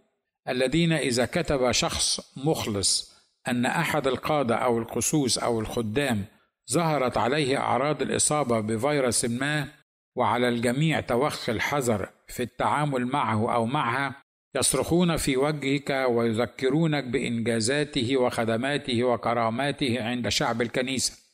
الذين 0.48 0.92
إذا 0.92 1.24
كتب 1.24 1.72
شخص 1.72 2.36
مخلص 2.44 3.20
أن 3.48 3.66
أحد 3.66 4.06
القادة 4.06 4.54
أو 4.56 4.78
القسوس 4.78 5.38
أو 5.38 5.60
الخدام 5.60 6.24
ظهرت 6.72 7.16
عليه 7.16 7.58
أعراض 7.58 8.02
الإصابة 8.02 8.60
بفيروس 8.60 9.24
ما 9.24 9.68
وعلى 10.16 10.48
الجميع 10.48 11.00
توخي 11.00 11.52
الحذر 11.52 12.08
في 12.28 12.42
التعامل 12.42 13.06
معه 13.06 13.54
أو 13.54 13.66
معها 13.66 14.14
يصرخون 14.56 15.16
في 15.16 15.36
وجهك 15.36 16.06
ويذكرونك 16.08 17.04
بإنجازاته 17.04 18.16
وخدماته 18.16 19.04
وكراماته 19.04 20.02
عند 20.02 20.28
شعب 20.28 20.62
الكنيسة. 20.62 21.30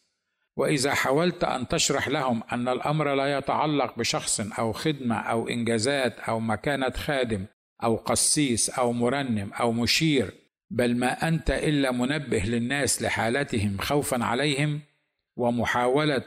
وإذا 0.57 0.95
حاولت 0.95 1.45
أن 1.45 1.69
تشرح 1.69 2.09
لهم 2.09 2.43
أن 2.53 2.69
الأمر 2.69 3.15
لا 3.15 3.39
يتعلق 3.39 3.99
بشخص 3.99 4.41
أو 4.41 4.73
خدمة 4.73 5.17
أو 5.17 5.49
إنجازات 5.49 6.21
أو 6.21 6.41
مكانة 6.41 6.91
خادم 6.91 7.45
أو 7.83 7.97
قسيس 7.97 8.71
أو 8.71 8.93
مرنم 8.93 9.53
أو 9.53 9.73
مشير 9.73 10.35
بل 10.71 10.97
ما 10.97 11.29
أنت 11.29 11.51
إلا 11.51 11.93
منبه 11.93 12.39
للناس 12.39 13.03
لحالتهم 13.03 13.79
خوفا 13.79 14.25
عليهم 14.25 14.81
ومحاولة 15.37 16.25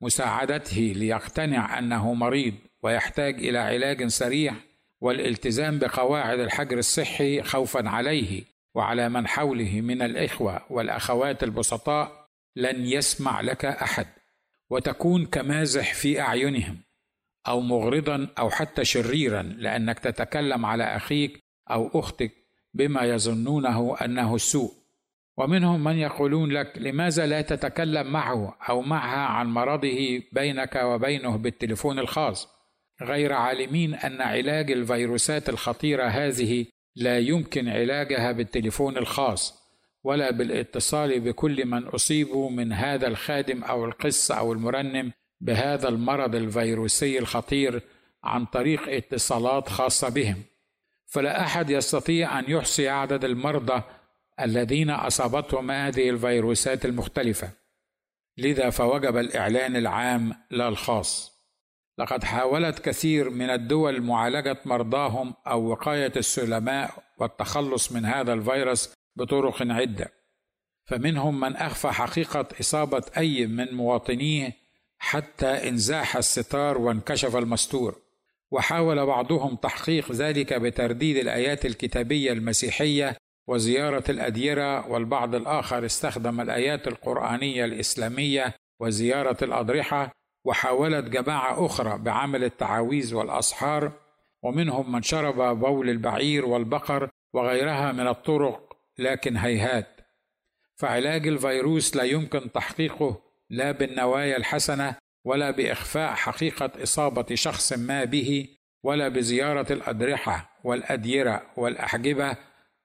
مساعدته 0.00 0.92
ليقتنع 0.96 1.78
أنه 1.78 2.14
مريض 2.14 2.54
ويحتاج 2.82 3.34
إلى 3.34 3.58
علاج 3.58 4.06
سريع 4.06 4.54
والالتزام 5.02 5.78
بقواعد 5.78 6.40
الحجر 6.40 6.78
الصحي 6.78 7.42
خوفا 7.42 7.88
عليه 7.88 8.42
وعلى 8.74 9.08
من 9.08 9.26
حوله 9.26 9.80
من 9.80 10.02
الإخوة 10.02 10.60
والأخوات 10.70 11.42
البسطاء 11.42 12.28
لن 12.56 12.86
يسمع 12.86 13.40
لك 13.40 13.64
أحد. 13.64 14.06
وتكون 14.70 15.26
كمازح 15.26 15.94
في 15.94 16.20
أعينهم 16.20 16.78
أو 17.48 17.60
مغرضا 17.60 18.28
أو 18.38 18.50
حتى 18.50 18.84
شريرا 18.84 19.42
لأنك 19.42 19.98
تتكلم 19.98 20.66
على 20.66 20.84
أخيك 20.84 21.40
أو 21.70 21.90
أختك 21.94 22.32
بما 22.74 23.02
يظنونه 23.02 23.96
أنه 24.04 24.34
السوء. 24.34 24.72
ومنهم 25.36 25.84
من 25.84 25.98
يقولون 25.98 26.50
لك 26.50 26.78
لماذا 26.78 27.26
لا 27.26 27.40
تتكلم 27.40 28.12
معه 28.12 28.56
أو 28.68 28.82
معها 28.82 29.26
عن 29.26 29.46
مرضه 29.46 30.22
بينك 30.32 30.76
وبينه 30.76 31.36
بالتليفون 31.36 31.98
الخاص؟ 31.98 32.61
غير 33.02 33.32
عالمين 33.32 33.94
أن 33.94 34.20
علاج 34.20 34.70
الفيروسات 34.70 35.48
الخطيرة 35.48 36.04
هذه 36.04 36.66
لا 36.96 37.18
يمكن 37.18 37.68
علاجها 37.68 38.32
بالتليفون 38.32 38.96
الخاص 38.96 39.62
ولا 40.04 40.30
بالاتصال 40.30 41.20
بكل 41.20 41.66
من 41.66 41.84
اصيبوا 41.84 42.50
من 42.50 42.72
هذا 42.72 43.08
الخادم 43.08 43.64
أو 43.64 43.84
القس 43.84 44.30
أو 44.30 44.52
المرنم 44.52 45.12
بهذا 45.40 45.88
المرض 45.88 46.34
الفيروسي 46.34 47.18
الخطير 47.18 47.82
عن 48.24 48.44
طريق 48.44 48.88
اتصالات 48.88 49.68
خاصة 49.68 50.08
بهم. 50.08 50.42
فلا 51.06 51.40
أحد 51.40 51.70
يستطيع 51.70 52.38
أن 52.38 52.44
يحصي 52.48 52.88
عدد 52.88 53.24
المرضى 53.24 53.82
الذين 54.40 54.90
أصابتهم 54.90 55.70
هذه 55.70 56.10
الفيروسات 56.10 56.84
المختلفة. 56.84 57.50
لذا 58.38 58.70
فوجب 58.70 59.16
الإعلان 59.16 59.76
العام 59.76 60.34
لا 60.50 60.68
الخاص 60.68 61.31
لقد 61.98 62.24
حاولت 62.24 62.78
كثير 62.78 63.30
من 63.30 63.50
الدول 63.50 64.02
معالجة 64.02 64.56
مرضاهم 64.64 65.34
أو 65.46 65.66
وقاية 65.66 66.12
السلماء 66.16 66.90
والتخلص 67.18 67.92
من 67.92 68.04
هذا 68.04 68.32
الفيروس 68.32 68.94
بطرق 69.16 69.62
عدة. 69.62 70.12
فمنهم 70.84 71.40
من 71.40 71.56
أخفى 71.56 71.88
حقيقة 71.88 72.48
إصابة 72.60 73.02
أي 73.16 73.46
من 73.46 73.74
مواطنيه 73.74 74.52
حتى 74.98 75.68
إنزاح 75.68 76.16
الستار 76.16 76.78
وانكشف 76.78 77.36
المستور. 77.36 78.02
وحاول 78.50 79.06
بعضهم 79.06 79.56
تحقيق 79.56 80.12
ذلك 80.12 80.54
بترديد 80.54 81.16
الآيات 81.16 81.66
الكتابية 81.66 82.32
المسيحية 82.32 83.16
وزيارة 83.46 84.04
الأديرة 84.08 84.88
والبعض 84.88 85.34
الآخر 85.34 85.86
استخدم 85.86 86.40
الآيات 86.40 86.88
القرآنية 86.88 87.64
الإسلامية 87.64 88.54
وزيارة 88.80 89.36
الأضرحة 89.42 90.12
وحاولت 90.44 91.08
جماعة 91.08 91.66
أخرى 91.66 91.98
بعمل 91.98 92.44
التعاويذ 92.44 93.14
والأسحار 93.14 93.92
ومنهم 94.42 94.92
من 94.92 95.02
شرب 95.02 95.58
بول 95.58 95.90
البعير 95.90 96.46
والبقر 96.46 97.10
وغيرها 97.32 97.92
من 97.92 98.08
الطرق 98.08 98.76
لكن 98.98 99.36
هيهات. 99.36 99.88
فعلاج 100.76 101.28
الفيروس 101.28 101.96
لا 101.96 102.02
يمكن 102.02 102.52
تحقيقه 102.52 103.22
لا 103.50 103.72
بالنوايا 103.72 104.36
الحسنة 104.36 104.96
ولا 105.24 105.50
بإخفاء 105.50 106.14
حقيقة 106.14 106.70
إصابة 106.82 107.34
شخص 107.34 107.72
ما 107.72 108.04
به 108.04 108.48
ولا 108.82 109.08
بزيارة 109.08 109.72
الاضرحه 109.72 110.60
والأديرة 110.64 111.42
والأحجبة 111.56 112.36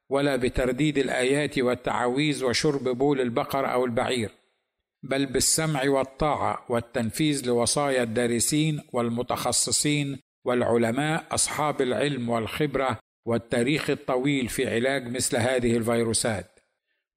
ولا 0.09 0.35
بترديد 0.35 0.97
الآيات 0.97 1.59
والتعاويذ 1.59 2.45
وشرب 2.45 2.83
بول 2.83 3.21
البقر 3.21 3.71
أو 3.73 3.85
البعير. 3.85 4.31
بل 5.03 5.25
بالسمع 5.25 5.89
والطاعة 5.89 6.65
والتنفيذ 6.69 7.45
لوصايا 7.47 8.03
الدارسين 8.03 8.81
والمتخصصين 8.93 10.19
والعلماء 10.45 11.25
أصحاب 11.31 11.81
العلم 11.81 12.29
والخبرة 12.29 12.99
والتاريخ 13.25 13.89
الطويل 13.89 14.49
في 14.49 14.75
علاج 14.75 15.07
مثل 15.15 15.37
هذه 15.37 15.77
الفيروسات. 15.77 16.59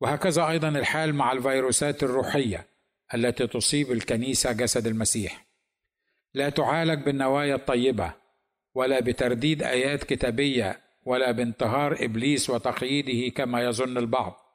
وهكذا 0.00 0.48
أيضا 0.48 0.68
الحال 0.68 1.14
مع 1.14 1.32
الفيروسات 1.32 2.02
الروحية 2.02 2.66
التي 3.14 3.46
تصيب 3.46 3.92
الكنيسة 3.92 4.52
جسد 4.52 4.86
المسيح. 4.86 5.46
لا 6.34 6.48
تعالج 6.48 7.04
بالنوايا 7.04 7.54
الطيبة 7.54 8.12
ولا 8.74 9.00
بترديد 9.00 9.62
آيات 9.62 10.04
كتابية 10.04 10.80
ولا 11.06 11.30
بانتهار 11.30 11.96
إبليس 12.04 12.50
وتقييده 12.50 13.34
كما 13.34 13.62
يظن 13.62 13.98
البعض. 13.98 14.49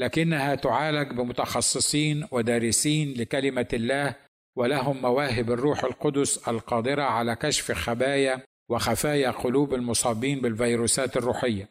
لكنها 0.00 0.54
تعالج 0.54 1.12
بمتخصصين 1.12 2.26
ودارسين 2.30 3.14
لكلمة 3.14 3.66
الله 3.72 4.14
ولهم 4.56 5.02
مواهب 5.02 5.50
الروح 5.50 5.84
القدس 5.84 6.48
القادرة 6.48 7.02
على 7.02 7.36
كشف 7.36 7.72
خبايا 7.72 8.42
وخفايا 8.68 9.30
قلوب 9.30 9.74
المصابين 9.74 10.40
بالفيروسات 10.40 11.16
الروحية. 11.16 11.68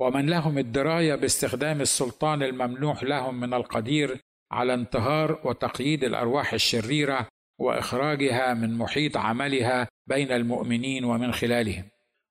ومن 0.00 0.26
لهم 0.26 0.58
الدراية 0.58 1.14
باستخدام 1.14 1.80
السلطان 1.80 2.42
الممنوح 2.42 3.02
لهم 3.02 3.40
من 3.40 3.54
القدير 3.54 4.18
على 4.52 4.74
انتهار 4.74 5.40
وتقييد 5.44 6.04
الأرواح 6.04 6.52
الشريرة 6.52 7.28
وإخراجها 7.58 8.54
من 8.54 8.78
محيط 8.78 9.16
عملها 9.16 9.88
بين 10.06 10.32
المؤمنين 10.32 11.04
ومن 11.04 11.32
خلالهم. 11.32 11.84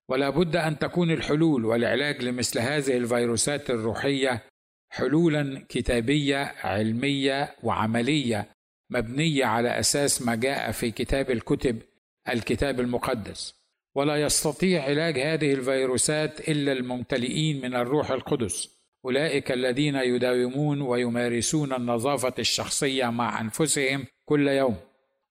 ولا 0.10 0.30
بد 0.30 0.56
أن 0.56 0.80
تكون 0.80 1.12
الحلول 1.12 1.66
والعلاج 1.66 2.24
لمثل 2.24 2.60
هذه 2.60 2.98
الفيروسات 2.98 3.70
الروحية 3.70 4.51
حلولا 4.94 5.66
كتابية 5.70 6.54
علمية 6.64 7.56
وعملية 7.64 8.48
مبنية 8.90 9.46
على 9.46 9.80
أساس 9.80 10.22
ما 10.22 10.36
جاء 10.36 10.72
في 10.72 10.92
كتاب 10.92 11.32
الكتب 11.32 11.82
الكتاب 12.30 12.80
المقدس. 12.80 13.56
ولا 13.96 14.16
يستطيع 14.16 14.84
علاج 14.84 15.20
هذه 15.20 15.54
الفيروسات 15.54 16.50
إلا 16.50 16.72
الممتلئين 16.72 17.62
من 17.62 17.76
الروح 17.76 18.12
القدس. 18.12 18.78
أولئك 19.06 19.52
الذين 19.52 19.96
يداومون 19.96 20.82
ويمارسون 20.82 21.74
النظافة 21.74 22.34
الشخصية 22.40 23.10
مع 23.10 23.42
أنفسهم 23.42 24.06
كل 24.26 24.48
يوم 24.48 24.78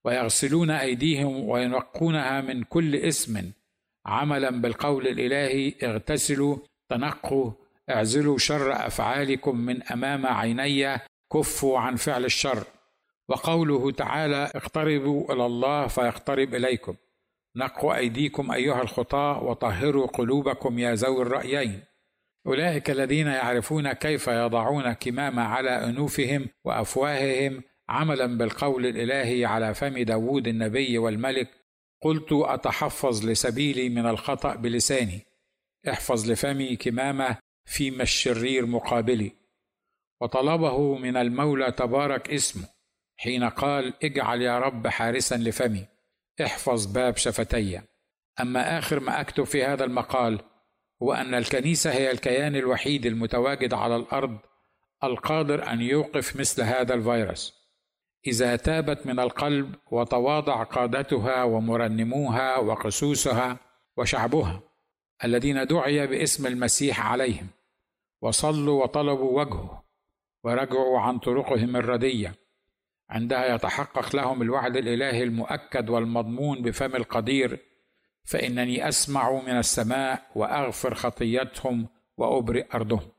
ويغسلون 0.05 0.71
أيديهم 0.71 1.49
وينقونها 1.49 2.41
من 2.41 2.63
كل 2.63 2.97
اسم. 2.97 3.53
عملا 4.07 4.51
بالقول 4.51 5.07
الإلهي 5.09 5.75
اغتسلوا 5.83 6.57
تنقوا 6.89 7.53
اعزلوا 7.91 8.39
شر 8.39 8.73
افعالكم 8.73 9.57
من 9.57 9.83
امام 9.83 10.27
عيني 10.27 10.99
كفوا 11.33 11.79
عن 11.79 11.97
فعل 11.97 12.25
الشر. 12.25 12.65
وقوله 13.29 13.91
تعالى 13.91 14.51
اقتربوا 14.55 15.33
إلى 15.33 15.47
الله 15.47 15.87
فيقترب 15.87 16.55
اليكم. 16.55 16.95
نقوا 17.57 17.97
ايديكم 17.97 18.53
ايها 18.53 18.83
الخطاه 18.83 19.43
وطهروا 19.43 20.07
قلوبكم 20.07 20.79
يا 20.79 20.95
ذوي 20.95 21.23
الرأيين. 21.23 21.83
أولئك 22.47 22.91
الذين 22.91 23.27
يعرفون 23.27 23.93
كيف 23.93 24.29
يضعون 24.29 24.93
كمامه 24.93 25.43
على 25.43 25.71
أنوفهم 25.71 26.49
وأفواههم 26.65 27.63
عملا 27.89 28.27
بالقول 28.27 28.87
الإلهي 28.87 29.45
على 29.45 29.75
فم 29.75 29.99
داوود 29.99 30.49
النبي 30.49 30.99
والملك. 30.99 31.51
قلت 32.03 32.33
أتحفظ 32.33 33.27
لسبيلي 33.27 33.89
من 33.89 34.07
الخطأ 34.07 34.55
بلساني. 34.55 35.21
احفظ 35.89 36.31
لفمي 36.31 36.77
كمامه 36.77 37.37
فيما 37.71 38.03
الشرير 38.03 38.67
مقابلي. 38.67 39.33
وطلبه 40.21 40.97
من 40.97 41.17
المولى 41.17 41.73
تبارك 41.73 42.31
اسمه 42.31 42.69
حين 43.17 43.45
قال 43.45 43.95
اجعل 44.05 44.43
يا 44.43 44.59
رب 44.59 44.87
حارسا 44.87 45.37
لفمي 45.37 45.87
احفظ 46.45 46.87
باب 46.87 47.17
شفتي 47.17 47.81
أما 48.41 48.79
آخر 48.79 49.01
ما 49.01 49.21
أكتب 49.21 49.45
في 49.45 49.65
هذا 49.65 49.85
المقال 49.85 50.41
هو 51.03 51.13
ان 51.13 51.35
الكنيسة 51.35 51.93
هي 51.93 52.11
الكيان 52.11 52.57
الوحيد 52.57 53.07
المتواجد 53.07 53.75
على 53.75 53.97
الأرض 53.97 54.39
القادر 55.05 55.73
أن 55.73 55.81
يوقف 55.81 56.37
مثل 56.37 56.63
هذا 56.63 56.95
الفيروس. 56.95 57.55
إذا 58.27 58.57
تابت 58.57 59.07
من 59.07 59.21
القلب 59.21 59.75
وتواضع 59.91 60.63
قادتها 60.63 61.45
ومرنموها 61.45 62.57
وقسوسها 62.57 63.57
وشعبها 63.97 64.63
الذين 65.25 65.67
دعي 65.67 66.07
باسم 66.07 66.47
المسيح 66.47 67.07
عليهم 67.07 67.47
وصلوا 68.23 68.83
وطلبوا 68.83 69.41
وجهه 69.41 69.85
ورجعوا 70.45 71.01
عن 71.01 71.19
طرقهم 71.19 71.77
الردية. 71.77 72.35
عندها 73.11 73.55
يتحقق 73.55 74.17
لهم 74.17 74.43
الوعد 74.43 74.77
الإلهي 74.77 75.23
المؤكد 75.23 75.91
والمضمون 75.91 76.63
بفم 76.63 76.97
القدير. 76.97 77.59
فإنني 78.25 78.89
أسمع 78.89 79.33
من 79.33 79.59
السماء 79.59 80.31
وأغفر 80.35 80.95
خطيتهم 80.95 81.89
وأبرئ 82.17 82.67
أرضهم. 82.75 83.11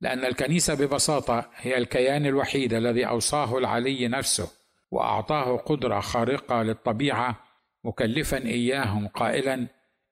لأن 0.00 0.24
الكنيسة 0.24 0.74
ببساطة 0.74 1.50
هي 1.56 1.78
الكيان 1.78 2.26
الوحيد 2.26 2.74
الذي 2.74 3.08
أوصاه 3.08 3.58
العلي 3.58 4.08
نفسه 4.08 4.50
وأعطاه 4.90 5.56
قدرة 5.56 6.00
خارقة 6.00 6.62
للطبيعة. 6.62 7.36
مكلفا 7.84 8.38
إياهم 8.38 9.08
قائلا 9.08 9.66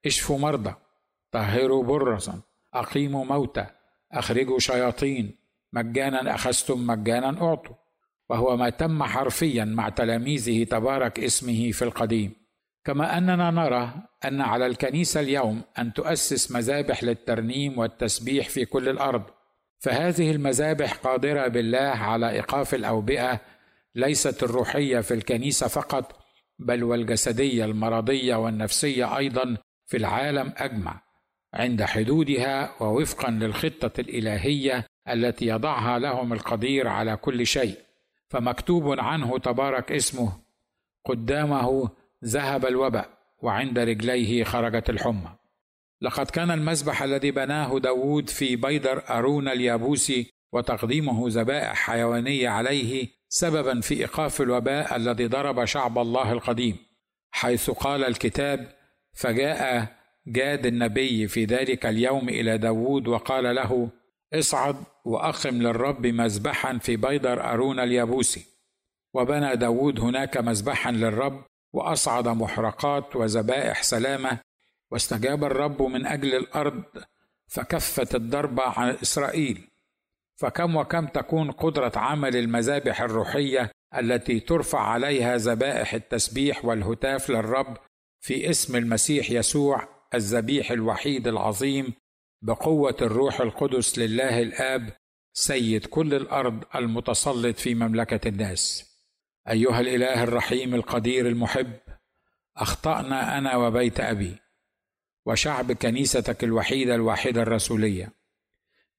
اشفوا 0.07 0.39
مرضى 0.39 0.75
طهروا 1.33 1.85
برصا 1.85 2.41
أقيموا 2.75 3.25
موتى 3.25 3.67
أخرجوا 4.13 4.59
شياطين. 4.59 5.39
مجانا 5.73 6.35
أخذتم 6.35 6.87
مجانا 6.87 7.43
أعطوا. 7.43 7.77
وهو 8.29 8.57
ما 8.57 8.71
تم 8.71 9.03
حرفيا 9.03 9.65
مع 9.65 9.89
تلاميذه 9.89 10.65
تبارك 10.65 11.21
اسمه 11.21 11.71
في 11.71 11.83
القديم. 11.83 12.33
كما 12.85 13.19
أننا 13.19 13.51
نرى 13.51 13.93
أن 14.25 14.41
على 14.41 14.67
الكنيسة 14.67 15.21
اليوم 15.21 15.63
أن 15.79 15.93
تؤسس 15.93 16.53
مذابح 16.53 17.05
للترنيم 17.05 17.79
والتسبيح 17.79 18.49
في 18.49 18.65
كل 18.65 18.89
الأرض. 18.89 19.23
فهذه 19.79 20.31
المذابح 20.31 20.93
قادرة 20.93 21.49
بالله 21.49 21.79
على 21.79 22.31
إيقاف 22.31 22.75
الأوبئة 22.75 23.41
ليست 23.95 24.43
الروحية 24.43 25.01
في 25.01 25.15
الكنيسة 25.15 25.67
فقط 25.67 26.17
بل 26.59 26.85
والجسدية 26.85 27.65
المرضية 27.65 28.37
والنفسية 28.37 29.17
أيضا 29.17 29.57
في 29.87 29.97
العالم 29.97 30.53
أجمع. 30.57 31.08
عند 31.55 31.83
حدودها 31.83 32.83
ووفقا 32.83 33.31
للخطة 33.31 34.01
الإلهية 34.01 34.87
التي 35.09 35.47
يضعها 35.47 35.99
لهم 35.99 36.33
القدير 36.33 36.89
على 36.89 37.17
كل 37.17 37.47
شيء 37.47 37.79
فمكتوب 38.29 39.01
عنه 39.01 39.39
تبارك 39.39 39.93
اسمه. 39.93 40.33
قدامه 41.05 41.91
ذهب 42.25 42.67
الوباء 42.67 43.09
وعند 43.43 43.79
رجليه 43.79 44.45
خرجت 44.45 44.91
الحمى. 44.91 45.37
لقد 46.01 46.31
كان 46.31 46.51
المذبح 46.51 47.03
الذي 47.03 47.31
بناه 47.31 47.79
داود 47.79 48.31
في 48.31 48.57
بيدر 48.57 49.03
أرون 49.11 49.49
اليابوسي 49.49 50.31
وتقديمه 50.53 51.25
ذبائح 51.29 51.75
حيوانية 51.75 52.49
عليه 52.49 53.09
سببا 53.29 53.81
في 53.81 53.95
إيقاف 53.95 54.41
الوباء 54.41 54.97
الذي 54.97 55.27
ضرب 55.27 55.65
شعب 55.65 55.99
الله 55.99 56.33
القديم. 56.33 56.77
حيث 57.31 57.71
قال 57.71 58.05
الكتاب 58.05 58.73
فجاء 59.13 59.98
جاد 60.33 60.67
النبي 60.67 61.29
في 61.29 61.45
ذلك 61.45 61.87
اليوم 61.87 62.29
إلى 62.29 62.59
داود 62.59 63.09
وقال 63.09 63.55
له 63.55 63.89
اصعد 64.35 64.77
وأقم 65.05 65.63
للرب 65.63 66.07
مذبحا 66.07 66.79
في 66.79 66.97
بيدر 66.97 67.53
أرون 67.53 67.81
اليابوسي. 67.81 68.47
وبنى 69.15 69.57
داود 69.57 70.01
هناك 70.01 70.37
مذبحا 70.37 70.91
للرب 70.93 71.45
وأصعد 71.73 72.29
محرقات 72.29 73.17
وذبائح 73.17 73.83
سلامة. 73.83 74.39
واستجاب 74.91 75.45
الرب 75.45 75.83
من 75.83 76.07
أجل 76.07 76.35
الأرض 76.35 76.83
فكفت 77.47 78.15
الضربة 78.15 78.63
عن 78.63 78.97
إسرائيل. 79.03 79.69
فكم 80.37 80.77
وكم 80.77 81.07
تكون 81.07 81.51
قدرة 81.51 81.93
عمل 81.97 82.37
المذابح 82.37 83.01
الروحية 83.01 83.71
التي 83.99 84.41
ترفع 84.41 84.81
عليها 84.81 85.37
ذبائح 85.37 85.95
التسبيح 85.95 86.65
والهتاف 86.65 87.31
للرب 87.31 87.77
في 88.21 88.51
اسم 88.51 88.77
المسيح 88.77 89.31
يسوع 89.31 89.98
الذبيح 90.15 90.71
الوحيد 90.71 91.29
العظيم 91.29 91.93
بقوة 92.43 92.97
الروح 93.03 93.41
القدس 93.41 93.99
لله 93.99 94.43
الآب 94.43 94.93
سيد 95.33 95.87
كل 95.87 96.15
الأرض 96.15 96.65
المتسلط 96.75 97.59
في 97.59 97.75
مملكة 97.75 98.29
الناس. 98.29 98.89
أيها 99.49 99.81
الإله 99.81 100.23
الرحيم 100.23 100.75
القدير 100.75 101.27
المحب، 101.27 101.73
أخطأنا 102.57 103.39
أنا 103.39 103.57
وبيت 103.57 104.01
أبي، 104.01 104.37
وشعب 105.27 105.73
كنيستك 105.73 106.45
الوحيدة 106.45 106.95
الواحدة 106.95 107.43
الرسولية. 107.43 108.13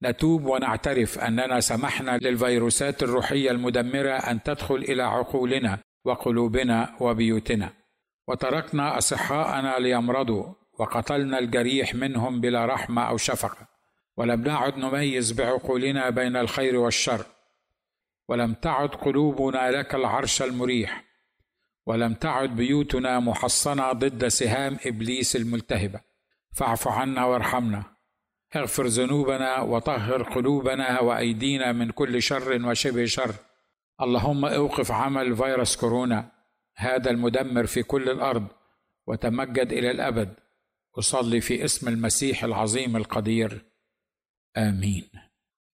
نتوب 0.04 0.46
ونعترف 0.46 1.20
أننا 1.20 1.60
سمحنا 1.60 2.18
للفيروسات 2.18 3.04
الروحية 3.04 3.52
المدمرة 3.52 4.12
أن 4.12 4.44
تدخل 4.44 4.76
إلى 4.76 5.04
عقولنا 5.04 5.80
وقلوبنا 6.06 6.98
وبيوتنا. 7.00 7.74
وتركنا 8.28 8.98
أصحاءنا 8.98 9.80
ليمرضوا 9.80 10.54
وقتلنا 10.80 11.40
الجريح 11.40 11.96
منهم 11.96 12.42
بلا 12.42 12.66
رحمة 12.66 13.10
أو 13.10 13.18
شفقة 13.18 13.68
ولم 14.18 14.42
نعد 14.42 14.78
نميز 14.78 15.32
بعقولنا 15.32 16.10
بين 16.10 16.36
الخير 16.36 16.76
والشر 16.76 17.26
ولم 18.28 18.54
تعد 18.54 18.90
قلوبنا 18.90 19.72
لك 19.72 19.96
العرش 19.96 20.42
المريح 20.42 21.04
ولم 21.86 22.14
تعد 22.14 22.56
بيوتنا 22.56 23.20
محصنة 23.20 23.92
ضد 23.92 24.28
سهام 24.28 24.78
إبليس 24.86 25.36
الملتهبه 25.36 26.00
فاعف 26.54 26.88
عنا 26.88 27.26
وارحمنا 27.26 27.84
اغفر 28.56 28.86
ذنوبنا 28.86 29.62
وطهر 29.62 30.24
قلوبنا 30.24 31.00
وأيدينا 31.00 31.72
من 31.72 31.92
كل 31.92 32.22
شر 32.22 32.68
وشبه 32.68 33.06
شر. 33.06 33.36
اللهم 34.02 34.46
أوقف 34.46 34.92
عمل 34.92 35.38
فيروس 35.38 35.76
كورونا 35.76 36.32
هذا 36.76 37.12
المدمر 37.12 37.66
في 37.66 37.84
كل 37.84 38.10
الأرض 38.10 38.48
وتمجد 39.08 39.72
إلى 39.72 39.92
الأبد. 39.92 40.34
أصلي 41.00 41.42
في 41.42 41.66
اسم 41.66 41.88
المسيح 41.88 42.44
العظيم 42.44 42.98
القدير. 42.98 43.66
آمين. 44.58 45.10